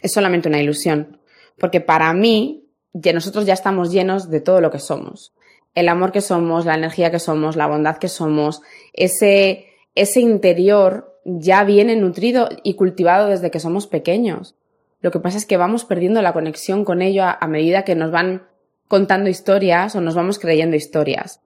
[0.00, 1.18] es solamente una ilusión.
[1.58, 5.34] Porque para mí, nosotros ya estamos llenos de todo lo que somos.
[5.74, 9.66] El amor que somos, la energía que somos, la bondad que somos, ese,
[9.96, 14.54] ese interior ya viene nutrido y cultivado desde que somos pequeños.
[15.00, 18.12] Lo que pasa es que vamos perdiendo la conexión con ello a medida que nos
[18.12, 18.46] van
[18.86, 21.40] contando historias o nos vamos creyendo historias.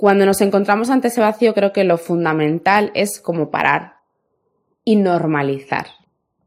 [0.00, 3.96] Cuando nos encontramos ante ese vacío, creo que lo fundamental es como parar
[4.82, 5.88] y normalizar.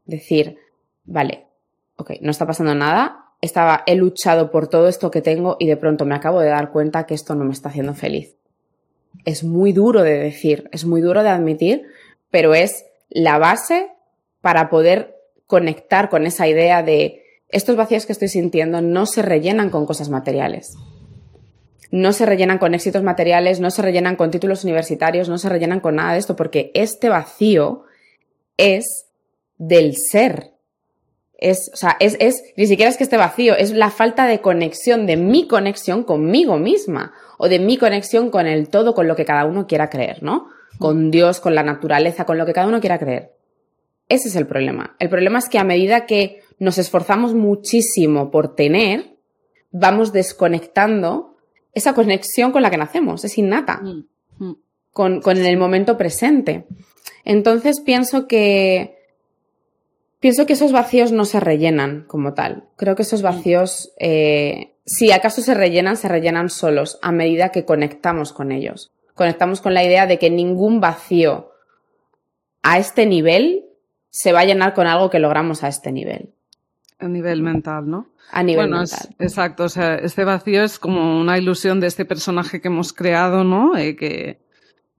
[0.06, 0.58] Decir,
[1.04, 1.46] vale,
[1.94, 5.76] ok, no está pasando nada, estaba, he luchado por todo esto que tengo y de
[5.76, 8.34] pronto me acabo de dar cuenta que esto no me está haciendo feliz.
[9.24, 11.86] Es muy duro de decir, es muy duro de admitir,
[12.32, 13.86] pero es la base
[14.40, 15.14] para poder
[15.46, 20.08] conectar con esa idea de estos vacíos que estoy sintiendo no se rellenan con cosas
[20.08, 20.76] materiales
[21.94, 25.78] no se rellenan con éxitos materiales, no se rellenan con títulos universitarios, no se rellenan
[25.78, 27.84] con nada de esto, porque este vacío
[28.56, 29.06] es
[29.58, 30.54] del ser.
[31.38, 34.40] Es, o sea, es, es, ni siquiera es que esté vacío, es la falta de
[34.40, 39.14] conexión, de mi conexión conmigo misma, o de mi conexión con el todo, con lo
[39.14, 40.48] que cada uno quiera creer, ¿no?
[40.80, 43.34] Con Dios, con la naturaleza, con lo que cada uno quiera creer.
[44.08, 44.96] Ese es el problema.
[44.98, 49.14] El problema es que a medida que nos esforzamos muchísimo por tener,
[49.70, 51.33] vamos desconectando
[51.74, 54.04] esa conexión con la que nacemos, es innata, mm,
[54.38, 54.56] mm.
[54.92, 56.66] Con, con, el momento presente.
[57.24, 58.96] Entonces pienso que
[60.20, 62.64] pienso que esos vacíos no se rellenan como tal.
[62.76, 63.24] Creo que esos mm.
[63.24, 68.92] vacíos, eh, si acaso se rellenan, se rellenan solos a medida que conectamos con ellos.
[69.14, 71.50] Conectamos con la idea de que ningún vacío
[72.62, 73.66] a este nivel
[74.10, 76.32] se va a llenar con algo que logramos a este nivel.
[76.98, 78.08] A nivel mental, ¿no?
[78.30, 79.14] A nivel mental.
[79.18, 83.44] exacto, o sea, este vacío es como una ilusión de este personaje que hemos creado,
[83.44, 83.76] ¿no?
[83.76, 84.38] Eh, que,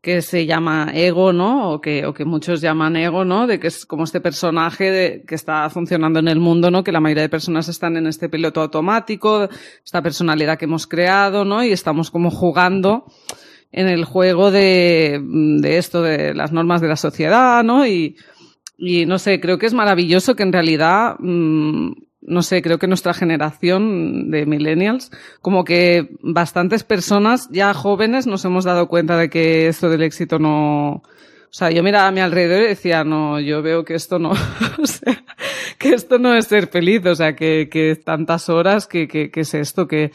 [0.01, 1.71] que se llama ego, ¿no?
[1.71, 3.47] O que, o que muchos llaman ego, ¿no?
[3.47, 6.83] De que es como este personaje de, que está funcionando en el mundo, ¿no?
[6.83, 9.49] Que la mayoría de personas están en este piloto automático,
[9.83, 11.63] esta personalidad que hemos creado, ¿no?
[11.63, 13.05] Y estamos como jugando
[13.71, 17.87] en el juego de, de esto, de las normas de la sociedad, ¿no?
[17.87, 18.15] Y,
[18.77, 21.91] y no sé, creo que es maravilloso que en realidad mmm,
[22.27, 25.11] no sé, creo que nuestra generación de millennials,
[25.41, 30.39] como que bastantes personas ya jóvenes nos hemos dado cuenta de que esto del éxito
[30.39, 31.03] no,
[31.55, 34.31] o sea, yo miraba a mi alrededor y decía, no, yo veo que esto no,
[34.81, 35.23] o sea,
[35.77, 39.41] que esto no es ser feliz, o sea, que, que tantas horas, que, que, que
[39.41, 40.11] es esto, que,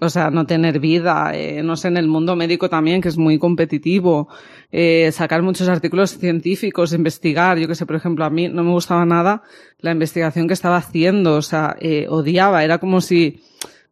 [0.00, 3.18] o sea, no tener vida, eh, no sé, en el mundo médico también, que es
[3.18, 4.28] muy competitivo,
[4.70, 8.70] eh, sacar muchos artículos científicos, investigar, yo que sé, por ejemplo, a mí no me
[8.70, 9.42] gustaba nada
[9.80, 13.40] la investigación que estaba haciendo, o sea, eh, odiaba, era como si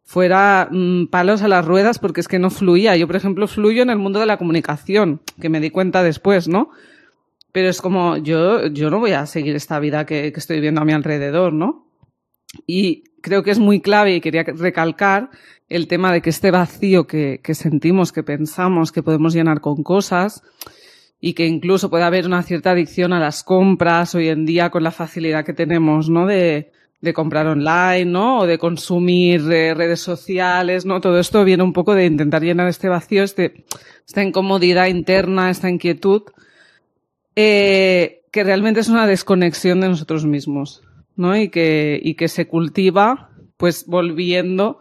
[0.03, 2.95] fuera mmm, palos a las ruedas porque es que no fluía.
[2.95, 6.47] Yo, por ejemplo, fluyo en el mundo de la comunicación, que me di cuenta después,
[6.47, 6.69] ¿no?
[7.51, 10.79] Pero es como, yo, yo no voy a seguir esta vida que, que estoy viendo
[10.79, 11.86] a mi alrededor, ¿no?
[12.65, 15.29] Y creo que es muy clave y quería recalcar
[15.69, 19.83] el tema de que este vacío que, que, sentimos, que pensamos que podemos llenar con
[19.83, 20.43] cosas
[21.19, 24.83] y que incluso puede haber una cierta adicción a las compras hoy en día con
[24.83, 26.25] la facilidad que tenemos, ¿no?
[26.25, 28.39] De, de comprar online, ¿no?
[28.39, 30.99] O de consumir eh, redes sociales, ¿no?
[30.99, 33.65] Todo esto viene un poco de intentar llenar este vacío, este,
[34.05, 36.23] esta incomodidad interna, esta inquietud,
[37.35, 40.81] eh, que realmente es una desconexión de nosotros mismos,
[41.17, 41.35] ¿no?
[41.35, 44.79] Y que, y que se cultiva, pues volviendo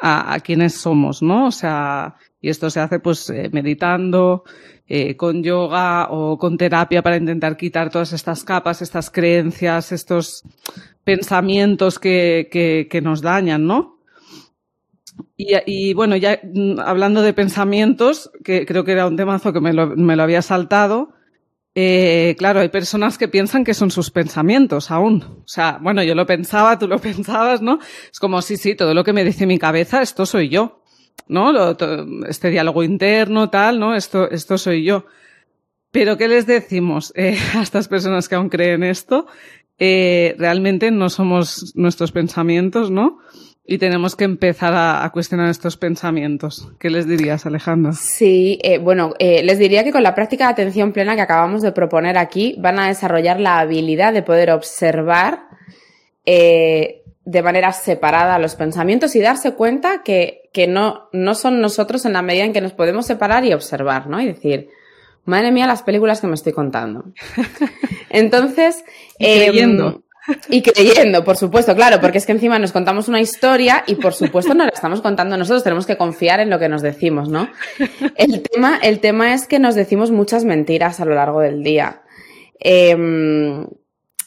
[0.00, 1.46] a, a quienes somos, ¿no?
[1.46, 4.44] O sea, y esto se hace pues eh, meditando,
[4.86, 10.44] eh, con yoga o con terapia para intentar quitar todas estas capas, estas creencias, estos
[11.04, 13.98] pensamientos que, que, que nos dañan, ¿no?
[15.36, 19.60] Y, y, bueno, ya mm, hablando de pensamientos, que creo que era un temazo que
[19.60, 21.10] me lo, me lo había saltado,
[21.80, 25.22] eh, claro, hay personas que piensan que son sus pensamientos aún.
[25.22, 27.78] O sea, bueno, yo lo pensaba, tú lo pensabas, ¿no?
[28.10, 30.82] Es como, sí, sí, todo lo que me dice mi cabeza, esto soy yo,
[31.28, 31.76] ¿no?
[32.26, 33.94] Este diálogo interno, tal, ¿no?
[33.94, 35.06] Esto, esto soy yo.
[35.92, 39.28] Pero, ¿qué les decimos eh, a estas personas que aún creen esto?
[39.78, 43.20] Eh, realmente no somos nuestros pensamientos, ¿no?
[43.70, 46.72] Y tenemos que empezar a, a, cuestionar estos pensamientos.
[46.80, 47.92] ¿Qué les dirías, Alejandra?
[47.92, 51.60] Sí, eh, bueno, eh, les diría que con la práctica de atención plena que acabamos
[51.60, 55.42] de proponer aquí, van a desarrollar la habilidad de poder observar
[56.24, 62.06] eh, de manera separada los pensamientos y darse cuenta que, que no, no son nosotros
[62.06, 64.18] en la medida en que nos podemos separar y observar, ¿no?
[64.18, 64.70] Y decir,
[65.26, 67.04] madre mía, las películas que me estoy contando.
[68.08, 68.82] Entonces,
[69.18, 70.04] y creyendo.
[70.50, 74.14] Y creyendo, por supuesto, claro, porque es que encima nos contamos una historia y por
[74.14, 77.48] supuesto no la estamos contando nosotros, tenemos que confiar en lo que nos decimos, ¿no?
[78.16, 82.02] El tema, el tema es que nos decimos muchas mentiras a lo largo del día.
[82.60, 82.96] Eh,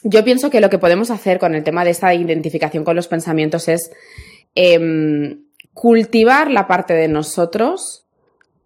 [0.04, 3.08] yo pienso que lo que podemos hacer con el tema de esta identificación con los
[3.08, 3.90] pensamientos es
[4.54, 5.36] eh,
[5.72, 8.06] cultivar la parte de nosotros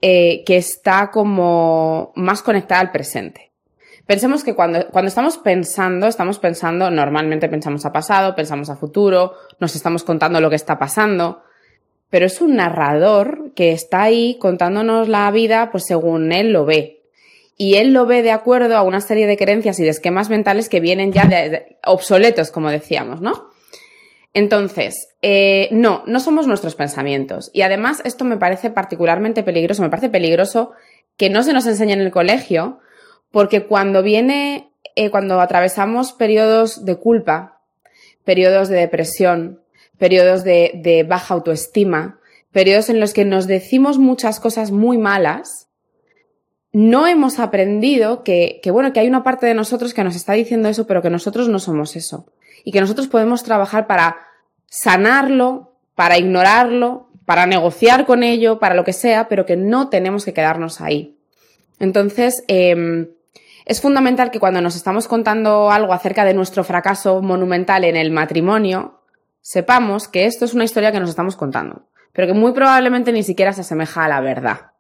[0.01, 3.53] eh, que está como más conectada al presente.
[4.07, 9.35] Pensemos que cuando, cuando estamos pensando, estamos pensando, normalmente pensamos a pasado, pensamos a futuro,
[9.59, 11.43] nos estamos contando lo que está pasando,
[12.09, 17.03] pero es un narrador que está ahí contándonos la vida pues según él lo ve.
[17.59, 20.69] Y él lo ve de acuerdo a una serie de creencias y de esquemas mentales
[20.69, 23.49] que vienen ya de, obsoletos, como decíamos, ¿no?
[24.35, 27.51] Entonces, eh, no, no somos nuestros pensamientos.
[27.55, 30.73] Y además, esto me parece particularmente peligroso, me parece peligroso
[31.17, 32.81] que no se nos enseñe en el colegio,
[33.37, 37.61] porque cuando viene, eh, cuando atravesamos periodos de culpa,
[38.25, 39.61] periodos de depresión,
[39.99, 42.19] periodos de, baja autoestima,
[42.51, 45.69] periodos en los que nos decimos muchas cosas muy malas,
[46.73, 50.71] no hemos aprendido que, bueno, que hay una parte de nosotros que nos está diciendo
[50.71, 52.33] eso, pero que nosotros no somos eso.
[52.65, 54.17] Y que nosotros podemos trabajar para
[54.65, 60.25] sanarlo, para ignorarlo, para negociar con ello, para lo que sea, pero que no tenemos
[60.25, 61.19] que quedarnos ahí.
[61.79, 63.11] Entonces, eh,
[63.67, 68.13] es fundamental que cuando nos estamos contando algo acerca de nuestro fracaso monumental en el
[68.13, 69.01] matrimonio,
[69.41, 73.25] sepamos que esto es una historia que nos estamos contando, pero que muy probablemente ni
[73.25, 74.71] siquiera se asemeja a la verdad.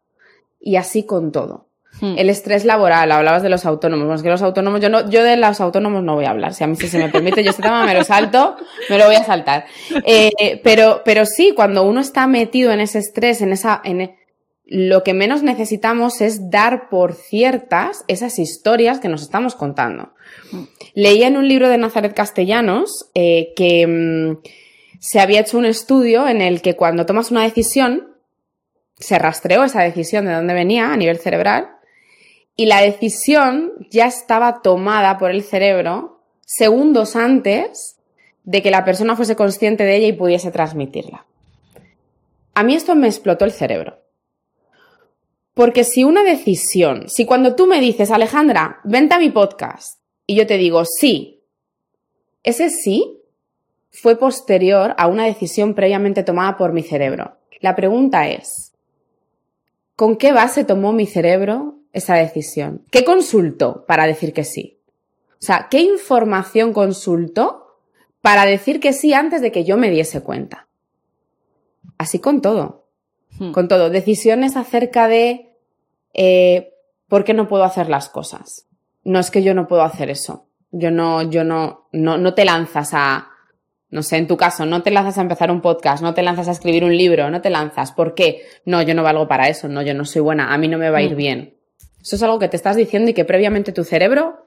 [0.60, 1.66] Y así con todo.
[2.00, 2.14] Hmm.
[2.16, 4.16] El estrés laboral, hablabas de los autónomos.
[4.16, 6.54] Es que los autónomos, yo no, yo de los autónomos no voy a hablar.
[6.54, 8.56] Si a mí se me permite, yo este tema me lo salto,
[8.88, 9.64] me lo voy a saltar.
[10.04, 14.14] Eh, pero, pero sí, cuando uno está metido en ese estrés, en esa, en,
[14.66, 20.12] lo que menos necesitamos es dar por ciertas esas historias que nos estamos contando.
[20.94, 24.38] Leía en un libro de Nazaret Castellanos eh, que mmm,
[24.98, 28.12] se había hecho un estudio en el que cuando tomas una decisión,
[28.98, 31.70] se rastreó esa decisión de dónde venía a nivel cerebral
[32.56, 37.98] y la decisión ya estaba tomada por el cerebro segundos antes
[38.42, 41.26] de que la persona fuese consciente de ella y pudiese transmitirla.
[42.54, 44.05] A mí esto me explotó el cerebro.
[45.56, 50.36] Porque si una decisión, si cuando tú me dices, Alejandra, vente a mi podcast, y
[50.36, 51.44] yo te digo sí,
[52.42, 53.22] ese sí
[53.90, 57.38] fue posterior a una decisión previamente tomada por mi cerebro.
[57.60, 58.74] La pregunta es,
[59.96, 62.84] ¿con qué base tomó mi cerebro esa decisión?
[62.90, 64.78] ¿Qué consultó para decir que sí?
[65.40, 67.78] O sea, ¿qué información consultó
[68.20, 70.68] para decir que sí antes de que yo me diese cuenta?
[71.96, 72.85] Así con todo.
[73.38, 73.52] Hmm.
[73.52, 73.90] Con todo.
[73.90, 75.52] Decisiones acerca de
[76.14, 76.72] eh,
[77.08, 78.66] por qué no puedo hacer las cosas.
[79.04, 80.46] No es que yo no puedo hacer eso.
[80.70, 83.30] Yo no, yo no, no, no te lanzas a,
[83.90, 86.48] no sé, en tu caso, no te lanzas a empezar un podcast, no te lanzas
[86.48, 87.92] a escribir un libro, no te lanzas.
[87.92, 88.42] ¿Por qué?
[88.64, 90.90] No, yo no valgo para eso, no, yo no soy buena, a mí no me
[90.90, 91.16] va a ir hmm.
[91.16, 91.56] bien.
[92.00, 94.46] Eso es algo que te estás diciendo y que previamente tu cerebro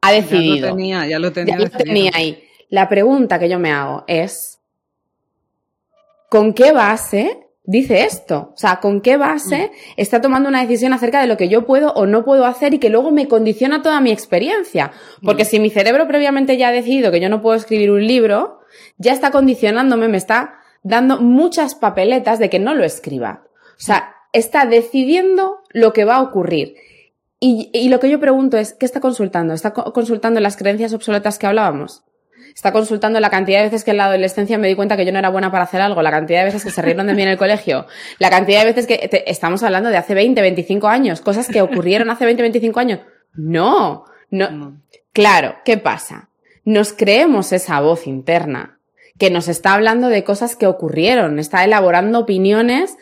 [0.00, 0.66] ha decidido.
[0.66, 1.56] Ya lo tenía, ya lo tenía.
[1.56, 2.44] Ya lo tenía ahí.
[2.68, 4.60] La pregunta que yo me hago es,
[6.30, 8.50] ¿con qué base dice esto?
[8.54, 9.92] O sea, ¿con qué base mm.
[9.96, 12.78] está tomando una decisión acerca de lo que yo puedo o no puedo hacer y
[12.78, 14.92] que luego me condiciona toda mi experiencia?
[15.22, 15.46] Porque mm.
[15.46, 18.60] si mi cerebro previamente ya ha decidido que yo no puedo escribir un libro,
[18.98, 23.44] ya está condicionándome, me está dando muchas papeletas de que no lo escriba.
[23.76, 26.74] O sea, está decidiendo lo que va a ocurrir.
[27.44, 29.52] Y, lo que yo pregunto es, ¿qué está consultando?
[29.52, 32.04] ¿Está consultando las creencias obsoletas que hablábamos?
[32.54, 35.12] ¿Está consultando la cantidad de veces que en la adolescencia me di cuenta que yo
[35.12, 36.02] no era buena para hacer algo?
[36.02, 37.86] ¿La cantidad de veces que se rieron de mí en el colegio?
[38.18, 41.20] ¿La cantidad de veces que estamos hablando de hace 20, 25 años?
[41.20, 43.00] ¿Cosas que ocurrieron hace 20, 25 años?
[43.34, 44.80] No, no.
[45.12, 46.28] Claro, ¿qué pasa?
[46.64, 48.78] Nos creemos esa voz interna
[49.18, 52.96] que nos está hablando de cosas que ocurrieron, está elaborando opiniones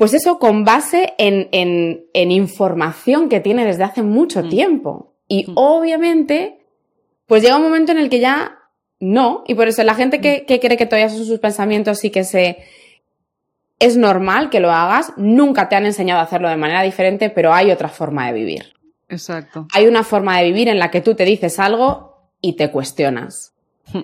[0.00, 4.48] pues eso con base en, en, información que tiene desde hace mucho mm.
[4.48, 5.12] tiempo.
[5.28, 5.52] Y mm.
[5.56, 6.59] obviamente,
[7.30, 8.58] pues llega un momento en el que ya
[8.98, 9.44] no.
[9.46, 12.24] Y por eso la gente que, que cree que todavía son sus pensamientos y que
[12.24, 12.58] se...
[13.78, 17.54] Es normal que lo hagas, nunca te han enseñado a hacerlo de manera diferente, pero
[17.54, 18.74] hay otra forma de vivir.
[19.08, 19.68] Exacto.
[19.72, 23.54] Hay una forma de vivir en la que tú te dices algo y te cuestionas.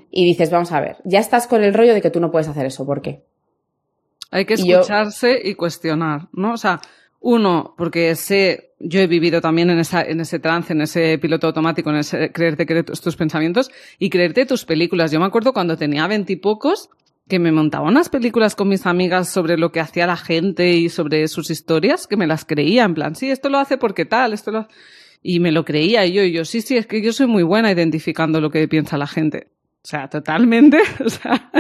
[0.09, 2.47] Y dices, vamos a ver, ya estás con el rollo de que tú no puedes
[2.47, 3.25] hacer eso, ¿por qué?
[4.31, 6.53] Hay que escucharse y cuestionar, ¿no?
[6.53, 6.81] O sea,
[7.27, 11.49] uno, porque sé, yo he vivido también en, esa, en ese trance, en ese piloto
[11.49, 15.11] automático, en ese creerte, creer tus pensamientos y creerte tus películas.
[15.11, 16.89] Yo me acuerdo cuando tenía veintipocos
[17.29, 20.89] que me montaba unas películas con mis amigas sobre lo que hacía la gente y
[20.89, 24.33] sobre sus historias, que me las creía, en plan, sí, esto lo hace porque tal,
[24.33, 24.69] esto lo
[25.21, 27.43] Y me lo creía y yo, y yo, sí, sí, es que yo soy muy
[27.43, 29.49] buena identificando lo que piensa la gente.
[29.83, 31.51] O sea, totalmente, o sea,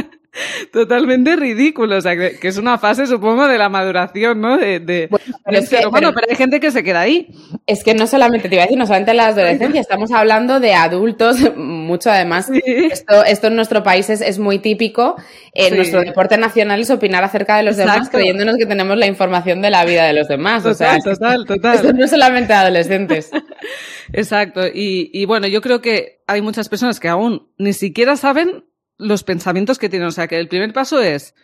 [0.73, 1.97] totalmente ridículo.
[1.97, 4.57] O sea, que, es una fase, supongo, de la maduración, ¿no?
[4.57, 5.25] De, bueno,
[5.71, 7.29] pero, pero, hay gente que se queda ahí.
[7.67, 10.61] Es que no solamente, te iba a decir, no solamente en la adolescencia, estamos hablando
[10.61, 12.51] de adultos, mucho además.
[12.51, 15.17] Esto, esto en nuestro país es, muy típico.
[15.55, 19.63] En nuestro deporte nacional es opinar acerca de los demás creyéndonos que tenemos la información
[19.63, 20.63] de la vida de los demás.
[20.63, 21.77] Total, o sea, total, total.
[21.77, 23.31] Esto no es solamente adolescentes.
[24.13, 24.67] Exacto.
[24.67, 28.65] Y, y bueno, yo creo que hay muchas personas que aún ni siquiera saben
[28.99, 30.09] los pensamientos que tienen.
[30.09, 31.35] O sea, que el primer paso es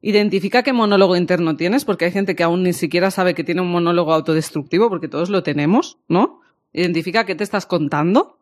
[0.00, 3.62] identifica qué monólogo interno tienes, porque hay gente que aún ni siquiera sabe que tiene
[3.62, 6.42] un monólogo autodestructivo, porque todos lo tenemos, ¿no?
[6.74, 8.38] Identifica qué te estás contando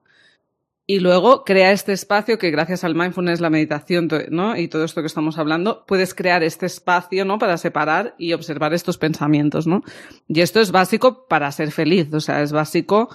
[0.84, 4.56] y luego crea este espacio que gracias al mindfulness, la meditación, ¿no?
[4.56, 7.38] Y todo esto que estamos hablando, puedes crear este espacio, ¿no?
[7.38, 9.84] Para separar y observar estos pensamientos, ¿no?
[10.26, 13.08] Y esto es básico para ser feliz, o sea, es básico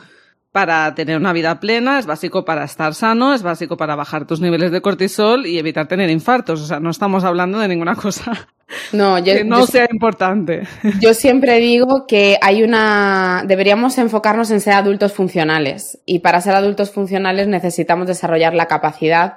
[0.57, 4.41] para tener una vida plena, es básico para estar sano, es básico para bajar tus
[4.41, 6.63] niveles de cortisol y evitar tener infartos.
[6.63, 8.47] O sea, no estamos hablando de ninguna cosa
[8.91, 10.63] no, que no sea importante.
[10.99, 13.43] Yo siempre digo que hay una.
[13.45, 15.99] Deberíamos enfocarnos en ser adultos funcionales.
[16.07, 19.35] Y para ser adultos funcionales necesitamos desarrollar la capacidad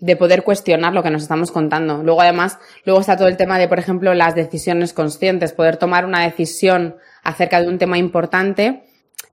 [0.00, 2.02] de poder cuestionar lo que nos estamos contando.
[2.02, 6.06] Luego, además, luego está todo el tema de, por ejemplo, las decisiones conscientes, poder tomar
[6.06, 8.89] una decisión acerca de un tema importante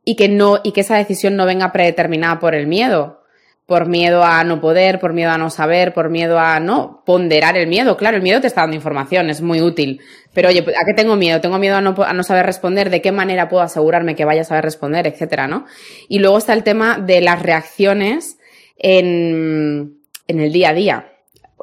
[0.08, 3.24] y que no, y que esa decisión no venga predeterminada por el miedo.
[3.66, 7.58] Por miedo a no poder, por miedo a no saber, por miedo a no ponderar
[7.58, 7.98] el miedo.
[7.98, 10.00] Claro, el miedo te está dando información, es muy útil.
[10.34, 11.42] Pero oye, ¿a qué tengo miedo?
[11.42, 14.44] Tengo miedo a no, a no saber responder, de qué manera puedo asegurarme que vaya
[14.44, 15.66] a saber responder, etcétera, ¿no?
[16.08, 18.38] Y luego está el tema de las reacciones
[18.78, 20.00] en,
[20.30, 21.12] en el día a día.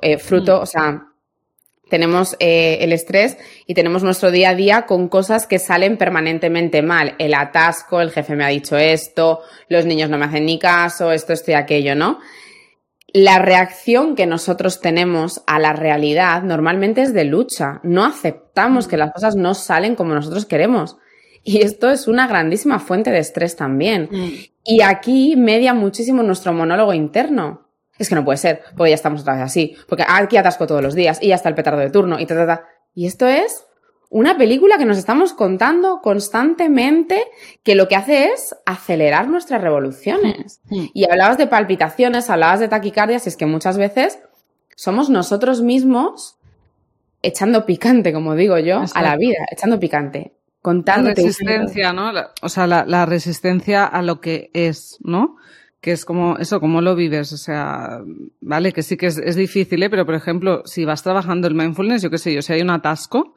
[0.03, 0.63] Eh, fruto, mm.
[0.63, 1.07] o sea,
[1.89, 6.83] tenemos eh, el estrés y tenemos nuestro día a día con cosas que salen permanentemente
[6.83, 7.15] mal.
[7.19, 11.13] El atasco, el jefe me ha dicho esto, los niños no me hacen ni caso,
[11.13, 12.19] esto, esto y aquello, ¿no?
[13.15, 17.81] La reacción que nosotros tenemos a la realidad normalmente es de lucha.
[17.85, 20.97] No aceptamos que las cosas no salen como nosotros queremos.
[21.45, 24.09] Y esto es una grandísima fuente de estrés también.
[24.11, 24.31] Mm.
[24.65, 27.69] Y aquí media muchísimo nuestro monólogo interno.
[27.99, 29.77] Es que no puede ser, porque ya estamos otra vez así.
[29.89, 32.35] Porque aquí atasco todos los días y ya está el petardo de turno y ta,
[32.35, 32.69] ta, ta.
[32.95, 33.65] Y esto es
[34.11, 37.25] una película que nos estamos contando constantemente
[37.65, 40.61] que lo que hace es acelerar nuestras revoluciones.
[40.71, 44.19] Y hablabas de palpitaciones, hablabas de taquicardias, y es que muchas veces
[44.77, 46.37] somos nosotros mismos
[47.23, 50.33] echando picante, como digo yo, a la vida, echando picante.
[50.35, 51.23] La Contándote.
[51.23, 52.11] resistencia, ¿no?
[52.13, 55.37] La- o sea, la, la resistencia a lo que es, ¿no?
[55.85, 57.31] Que es como eso, cómo lo vives.
[57.35, 58.01] O sea,
[58.41, 59.91] vale, que sí que es, es difícil, ¿eh?
[59.91, 62.71] pero por ejemplo, si vas trabajando el mindfulness, yo qué sé yo, si hay un
[62.71, 63.35] atasco,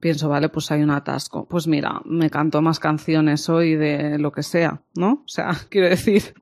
[0.00, 1.46] pienso, vale, pues hay un atasco.
[1.48, 5.22] Pues mira, me canto más canciones hoy de lo que sea, ¿no?
[5.24, 6.34] O sea, quiero decir,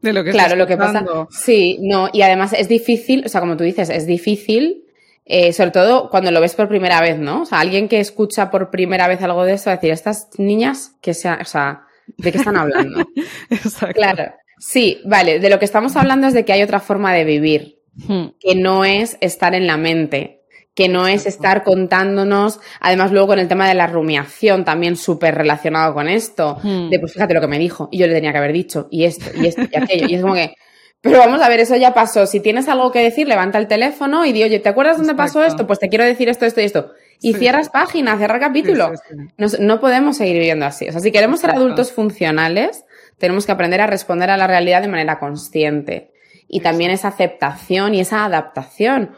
[0.00, 1.04] de lo que Claro, lo que pasa.
[1.28, 4.84] Sí, no, y además es difícil, o sea, como tú dices, es difícil,
[5.24, 7.42] eh, sobre todo cuando lo ves por primera vez, ¿no?
[7.42, 11.14] O sea, alguien que escucha por primera vez algo de a decir, estas niñas, que
[11.14, 11.82] sea, o sea,
[12.16, 13.04] ¿de qué están hablando?
[13.50, 13.92] Exacto.
[13.92, 14.32] claro.
[14.66, 17.80] Sí, vale, de lo que estamos hablando es de que hay otra forma de vivir,
[18.08, 18.28] Hmm.
[18.40, 20.40] que no es estar en la mente,
[20.74, 25.34] que no es estar contándonos, además luego con el tema de la rumiación también súper
[25.36, 26.88] relacionado con esto, Hmm.
[26.90, 29.04] de pues fíjate lo que me dijo y yo le tenía que haber dicho y
[29.04, 30.54] esto y esto y aquello y es como que
[31.00, 32.24] pero vamos a ver, eso ya pasó.
[32.26, 35.44] Si tienes algo que decir, levanta el teléfono y di, oye, ¿te acuerdas dónde pasó
[35.44, 35.66] esto?
[35.66, 36.92] Pues te quiero decir esto, esto y esto.
[37.20, 37.40] Y Sí.
[37.40, 38.90] cierras página, cierra capítulo.
[38.96, 39.14] Sí.
[39.36, 40.88] Nos- no podemos seguir viviendo así.
[40.88, 42.86] O sea, si queremos ser adultos funcionales,
[43.18, 46.12] tenemos que aprender a responder a la realidad de manera consciente.
[46.48, 49.12] Y también esa aceptación y esa adaptación.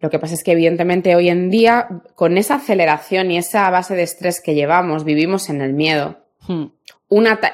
[0.00, 3.94] Lo que pasa es que evidentemente hoy en día, con esa aceleración y esa base
[3.94, 6.18] de estrés que llevamos, vivimos en el miedo.
[6.46, 6.66] Hmm.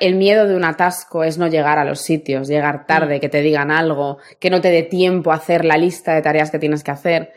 [0.01, 3.43] El miedo de un atasco es no llegar a los sitios, llegar tarde, que te
[3.43, 6.85] digan algo, que no te dé tiempo a hacer la lista de tareas que tienes
[6.85, 7.33] que hacer.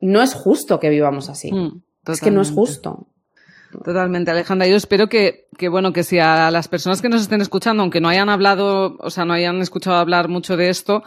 [0.00, 1.52] No es justo que vivamos así.
[1.52, 1.82] Hmm.
[2.06, 3.08] Es que no es justo.
[3.82, 4.66] Totalmente, Alejandra.
[4.66, 8.00] Yo espero que, que, bueno, que si a las personas que nos estén escuchando, aunque
[8.00, 11.02] no hayan hablado, o sea, no hayan escuchado hablar mucho de esto,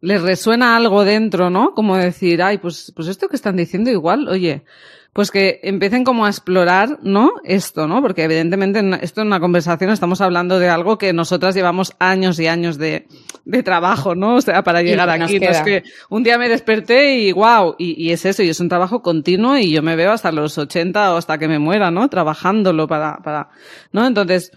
[0.00, 1.74] les resuena algo dentro, ¿no?
[1.74, 4.64] Como decir, ay, pues, pues esto que están diciendo igual, oye,
[5.18, 7.32] pues que empiecen como a explorar, ¿no?
[7.42, 8.00] Esto, ¿no?
[8.00, 12.38] Porque evidentemente en esto en una conversación estamos hablando de algo que nosotras llevamos años
[12.38, 13.08] y años de,
[13.44, 14.36] de trabajo, ¿no?
[14.36, 15.40] O sea, para llegar aquí.
[15.40, 18.60] No es que un día me desperté y wow, y, y es eso, y es
[18.60, 21.90] un trabajo continuo y yo me veo hasta los 80 o hasta que me muera,
[21.90, 22.08] ¿no?
[22.08, 23.48] Trabajándolo para, para,
[23.90, 24.06] ¿no?
[24.06, 24.52] Entonces,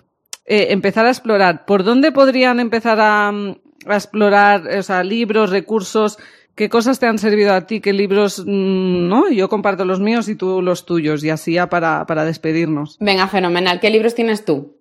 [0.45, 1.65] eh, empezar a explorar.
[1.65, 6.19] ¿Por dónde podrían empezar a, a explorar, o sea, libros, recursos?
[6.55, 7.79] ¿Qué cosas te han servido a ti?
[7.79, 9.29] ¿Qué libros, mm, no?
[9.29, 12.97] Yo comparto los míos y tú los tuyos, y así ya para, para despedirnos.
[12.99, 13.79] Venga, fenomenal.
[13.79, 14.75] ¿Qué libros tienes tú?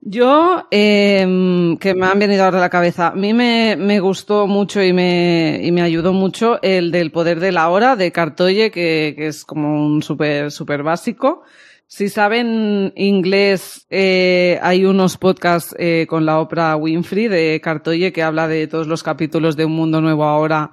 [0.00, 4.46] Yo, eh, que me han venido ahora a la cabeza, a mí me, me gustó
[4.46, 8.70] mucho y me, y me ayudó mucho el del poder de la hora de Cartoye,
[8.70, 11.42] que, que es como un súper, súper básico.
[11.90, 18.22] Si saben inglés, eh, hay unos podcasts eh, con la Oprah Winfrey de Cartoye que
[18.22, 20.72] habla de todos los capítulos de Un Mundo Nuevo Ahora,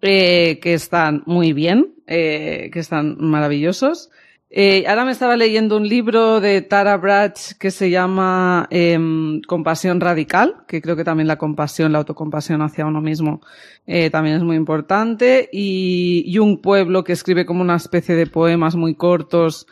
[0.00, 4.08] eh, que están muy bien, eh, que están maravillosos.
[4.48, 10.00] Eh, ahora me estaba leyendo un libro de Tara Brach que se llama em, Compasión
[10.00, 13.42] Radical, que creo que también la compasión, la autocompasión hacia uno mismo
[13.86, 15.50] eh, también es muy importante.
[15.52, 19.66] Y, y un pueblo que escribe como una especie de poemas muy cortos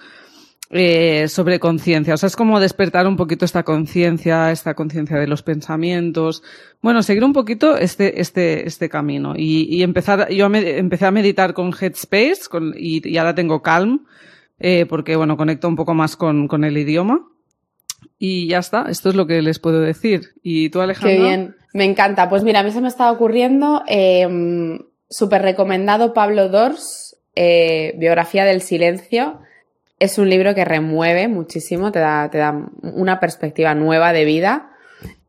[0.71, 2.15] eh, sobre conciencia.
[2.15, 6.43] O sea, es como despertar un poquito esta conciencia, esta conciencia de los pensamientos.
[6.83, 9.35] Bueno, seguir un poquito este, este, este camino.
[9.37, 13.63] Y, y empezar, yo me- empecé a meditar con Headspace con, y, y ahora tengo
[13.63, 14.05] Calm,
[14.59, 17.27] eh, porque bueno, conecto un poco más con, con el idioma.
[18.19, 20.33] Y ya está, esto es lo que les puedo decir.
[20.43, 21.17] ¿Y tú, Alejandro?
[21.17, 21.57] Qué bien.
[21.73, 22.29] Me encanta.
[22.29, 28.45] Pues mira, a mí se me estaba ocurriendo eh, súper recomendado Pablo Dors, eh, Biografía
[28.45, 29.41] del Silencio.
[29.99, 34.71] Es un libro que remueve muchísimo, te da, te da una perspectiva nueva de vida.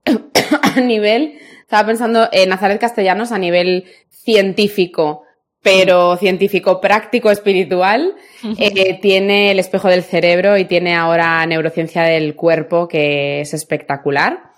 [0.76, 5.24] a nivel, estaba pensando en Nazaret Castellanos a nivel científico,
[5.62, 8.16] pero científico práctico espiritual.
[8.58, 14.52] Eh, tiene el espejo del cerebro y tiene ahora neurociencia del cuerpo, que es espectacular.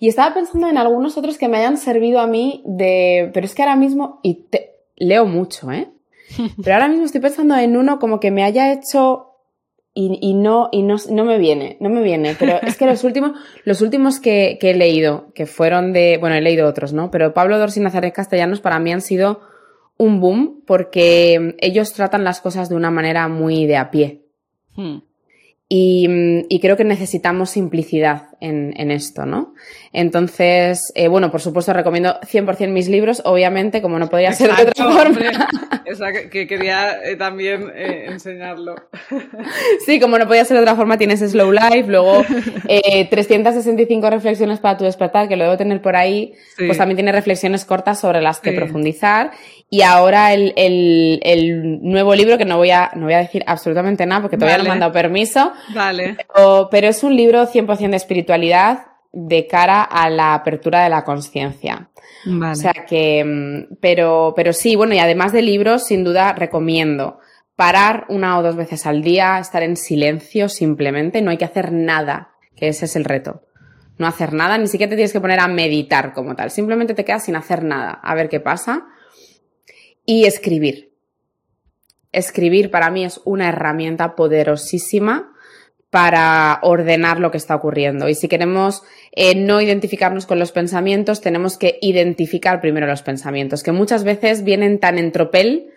[0.00, 3.30] Y estaba pensando en algunos otros que me hayan servido a mí de...
[3.34, 4.20] Pero es que ahora mismo...
[4.22, 5.88] Y te- leo mucho, ¿eh?
[6.62, 9.27] Pero ahora mismo estoy pensando en uno como que me haya hecho...
[10.00, 12.36] Y, y no, y no, no me viene, no me viene.
[12.38, 13.32] Pero es que los últimos,
[13.64, 16.18] los últimos que, que he leído, que fueron de...
[16.20, 17.10] Bueno, he leído otros, ¿no?
[17.10, 19.40] Pero Pablo Dors y Nazaret Castellanos para mí han sido
[19.96, 24.22] un boom porque ellos tratan las cosas de una manera muy de a pie.
[24.76, 24.98] Hmm.
[25.68, 29.54] Y, mm, y creo que necesitamos simplicidad en, en esto, ¿no?
[29.92, 34.62] Entonces, eh, bueno, por supuesto recomiendo 100% mis libros, obviamente, como no podría ser de
[34.62, 35.48] otra forma.
[35.86, 38.74] Exacto, que quería eh, también eh, enseñarlo.
[39.86, 42.22] Sí, como no podía ser de otra forma, tienes Slow Life, luego
[43.10, 47.64] 365 reflexiones para tu despertar, que lo debo tener por ahí, pues también tiene reflexiones
[47.64, 49.30] cortas sobre las que profundizar.
[49.70, 53.44] Y ahora el, el, el, nuevo libro, que no voy a, no voy a decir
[53.46, 55.52] absolutamente nada porque todavía no me han dado permiso.
[55.74, 56.16] Vale.
[56.34, 58.27] Pero, pero es un libro 100% de espiritualidad
[59.12, 61.90] de cara a la apertura de la conciencia.
[62.26, 62.52] Vale.
[62.52, 67.20] O sea que, mm, pero, pero sí, bueno, y además de libros, sin duda recomiendo
[67.56, 71.72] parar una o dos veces al día, estar en silencio simplemente, no hay que hacer
[71.72, 73.42] nada, que ese es el reto.
[73.96, 77.04] No hacer nada, ni siquiera te tienes que poner a meditar como tal, simplemente te
[77.04, 78.86] quedas sin hacer nada, a ver qué pasa.
[80.04, 80.92] Y escribir.
[82.12, 85.32] Escribir para mí es una herramienta poderosísima
[85.90, 88.08] para ordenar lo que está ocurriendo.
[88.08, 88.82] Y si queremos
[89.12, 94.44] eh, no identificarnos con los pensamientos, tenemos que identificar primero los pensamientos, que muchas veces
[94.44, 95.70] vienen tan en tropel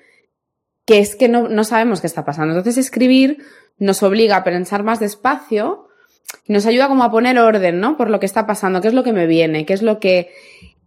[0.85, 2.53] que es que no, no sabemos qué está pasando.
[2.53, 3.37] Entonces escribir
[3.77, 5.87] nos obliga a pensar más despacio
[6.47, 7.97] nos ayuda como a poner orden, ¿no?
[7.97, 10.29] Por lo que está pasando, qué es lo que me viene, qué es lo que...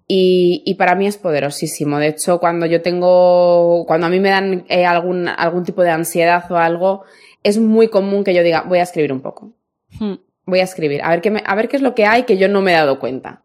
[0.06, 1.98] Y, y para mí es poderosísimo.
[1.98, 5.90] De hecho, cuando yo tengo, cuando a mí me dan eh, algún, algún tipo de
[5.90, 7.04] ansiedad o algo,
[7.44, 9.52] es muy común que yo diga, voy a escribir un poco.
[10.00, 10.14] Hmm.
[10.46, 12.36] Voy a escribir, a ver qué, me, a ver qué es lo que hay que
[12.36, 13.42] yo no me he dado cuenta.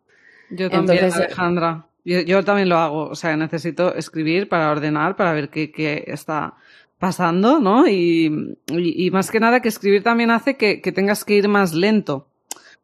[0.50, 1.86] Yo también, Entonces, Alejandra.
[2.04, 3.10] Yo, yo, también lo hago.
[3.10, 6.56] O sea, necesito escribir para ordenar, para ver qué, qué está
[6.98, 7.88] pasando, ¿no?
[7.88, 11.48] Y, y, y, más que nada que escribir también hace que, que tengas que ir
[11.48, 12.28] más lento.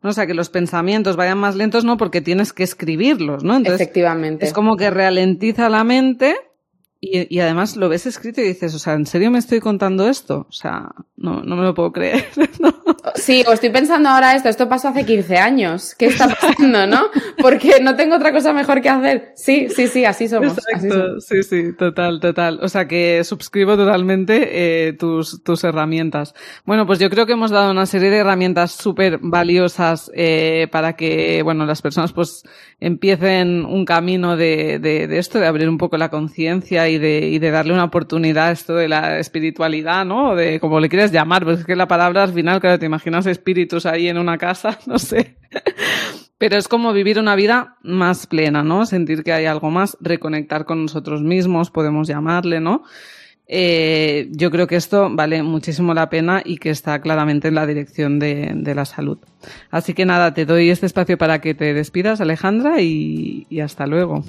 [0.02, 0.12] ¿no?
[0.12, 1.98] O sea, que los pensamientos vayan más lentos, ¿no?
[1.98, 3.56] Porque tienes que escribirlos, ¿no?
[3.56, 4.46] Entonces, Efectivamente.
[4.46, 6.36] Es como que ralentiza la mente
[7.12, 10.08] y, y, además lo ves escrito y dices, o sea, ¿en serio me estoy contando
[10.08, 10.48] esto?
[10.50, 12.26] O sea, no, no me lo puedo creer.
[12.60, 12.74] ¿no?
[13.16, 15.96] Sí, o estoy pensando ahora esto, esto pasó hace 15 años.
[15.98, 17.08] ¿Qué está pasando, no?
[17.38, 19.32] Porque no tengo otra cosa mejor que hacer.
[19.36, 20.58] Sí, sí, sí, así somos.
[20.58, 21.26] Exacto, así somos.
[21.26, 22.60] sí, sí, total, total.
[22.62, 26.34] O sea que suscribo totalmente eh, tus, tus herramientas.
[26.66, 30.94] Bueno, pues yo creo que hemos dado una serie de herramientas súper valiosas eh, para
[30.94, 32.44] que, bueno, las personas pues
[32.80, 37.28] empiecen un camino de, de, de esto, de abrir un poco la conciencia y de,
[37.28, 40.36] y de darle una oportunidad a esto de la espiritualidad, ¿no?
[40.36, 43.26] De como le quieras llamar, pues es que la palabra al final, claro, te imaginas
[43.26, 45.38] espíritus ahí en una casa, no sé.
[46.38, 48.86] Pero es como vivir una vida más plena, ¿no?
[48.86, 52.84] Sentir que hay algo más, reconectar con nosotros mismos, podemos llamarle, ¿no?
[53.48, 57.68] Eh, yo creo que esto vale muchísimo la pena y que está claramente en la
[57.68, 59.20] dirección de, de, la salud.
[59.70, 63.86] Así que nada, te doy este espacio para que te despidas, Alejandra, y, y hasta
[63.86, 64.24] luego.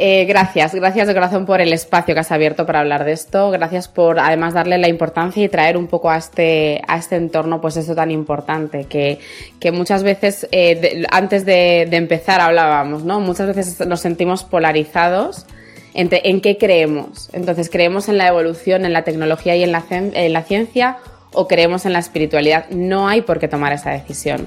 [0.00, 3.50] Eh, gracias, gracias de corazón por el espacio que has abierto para hablar de esto.
[3.50, 7.60] Gracias por además darle la importancia y traer un poco a este, a este entorno,
[7.60, 9.18] pues esto tan importante que,
[9.58, 13.18] que muchas veces, eh, antes de, empezar hablábamos, ¿no?
[13.18, 15.46] Muchas veces nos sentimos polarizados
[15.94, 17.28] entre en qué creemos.
[17.32, 20.98] Entonces, ¿creemos en la evolución, en la tecnología y en la, en la ciencia
[21.32, 22.70] o creemos en la espiritualidad?
[22.70, 24.46] No hay por qué tomar esa decisión.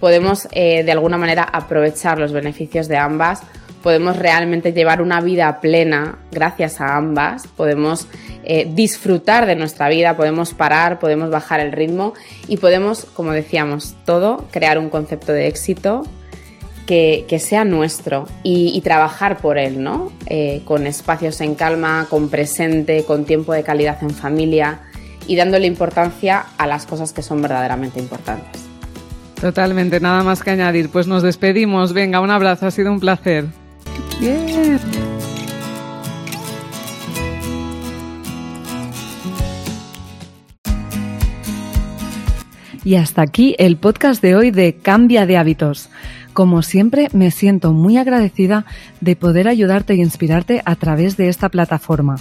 [0.00, 3.42] Podemos, eh, de alguna manera, aprovechar los beneficios de ambas
[3.82, 8.06] podemos realmente llevar una vida plena gracias a ambas, podemos
[8.44, 12.14] eh, disfrutar de nuestra vida, podemos parar, podemos bajar el ritmo
[12.46, 16.02] y podemos, como decíamos, todo, crear un concepto de éxito
[16.86, 20.10] que, sea nuestro y, y, trabajar por él, ¿no?
[20.26, 24.80] Eh, con espacios en calma, con presente, con tiempo de calidad en familia
[25.26, 28.62] y dándole importancia a las cosas que son verdaderamente importantes.
[29.38, 30.88] Totalmente, nada más que añadir.
[30.90, 31.92] Pues nos despedimos.
[31.92, 33.44] Venga, un abrazo, ha sido un placer.
[34.20, 34.78] Bien.
[42.84, 45.90] Y hasta aquí el podcast de hoy de Cambia de hábitos.
[46.32, 48.64] Como siempre, me siento muy agradecida
[49.00, 52.16] de poder ayudarte e inspirarte a través de esta plataforma.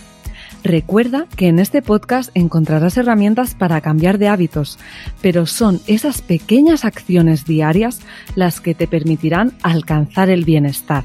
[0.63, 4.77] Recuerda que en este podcast encontrarás herramientas para cambiar de hábitos,
[5.21, 8.01] pero son esas pequeñas acciones diarias
[8.35, 11.03] las que te permitirán alcanzar el bienestar.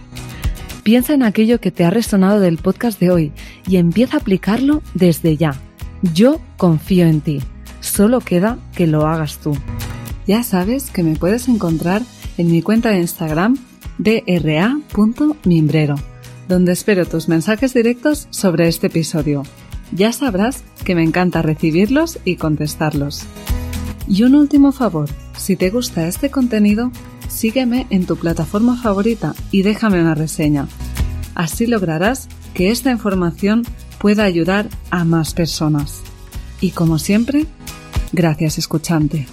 [0.82, 3.32] Piensa en aquello que te ha resonado del podcast de hoy
[3.68, 5.54] y empieza a aplicarlo desde ya.
[6.14, 7.40] Yo confío en ti.
[7.80, 9.56] Solo queda que lo hagas tú.
[10.26, 12.02] Ya sabes que me puedes encontrar
[12.36, 13.58] en mi cuenta de Instagram
[13.98, 15.96] dra.mimbrero,
[16.48, 19.44] donde espero tus mensajes directos sobre este episodio.
[19.92, 23.24] Ya sabrás que me encanta recibirlos y contestarlos.
[24.08, 26.90] Y un último favor, si te gusta este contenido,
[27.32, 30.68] sígueme en tu plataforma favorita y déjame una reseña.
[31.34, 33.64] Así lograrás que esta información
[33.98, 36.02] pueda ayudar a más personas.
[36.60, 37.46] Y como siempre,
[38.12, 39.26] gracias escuchante.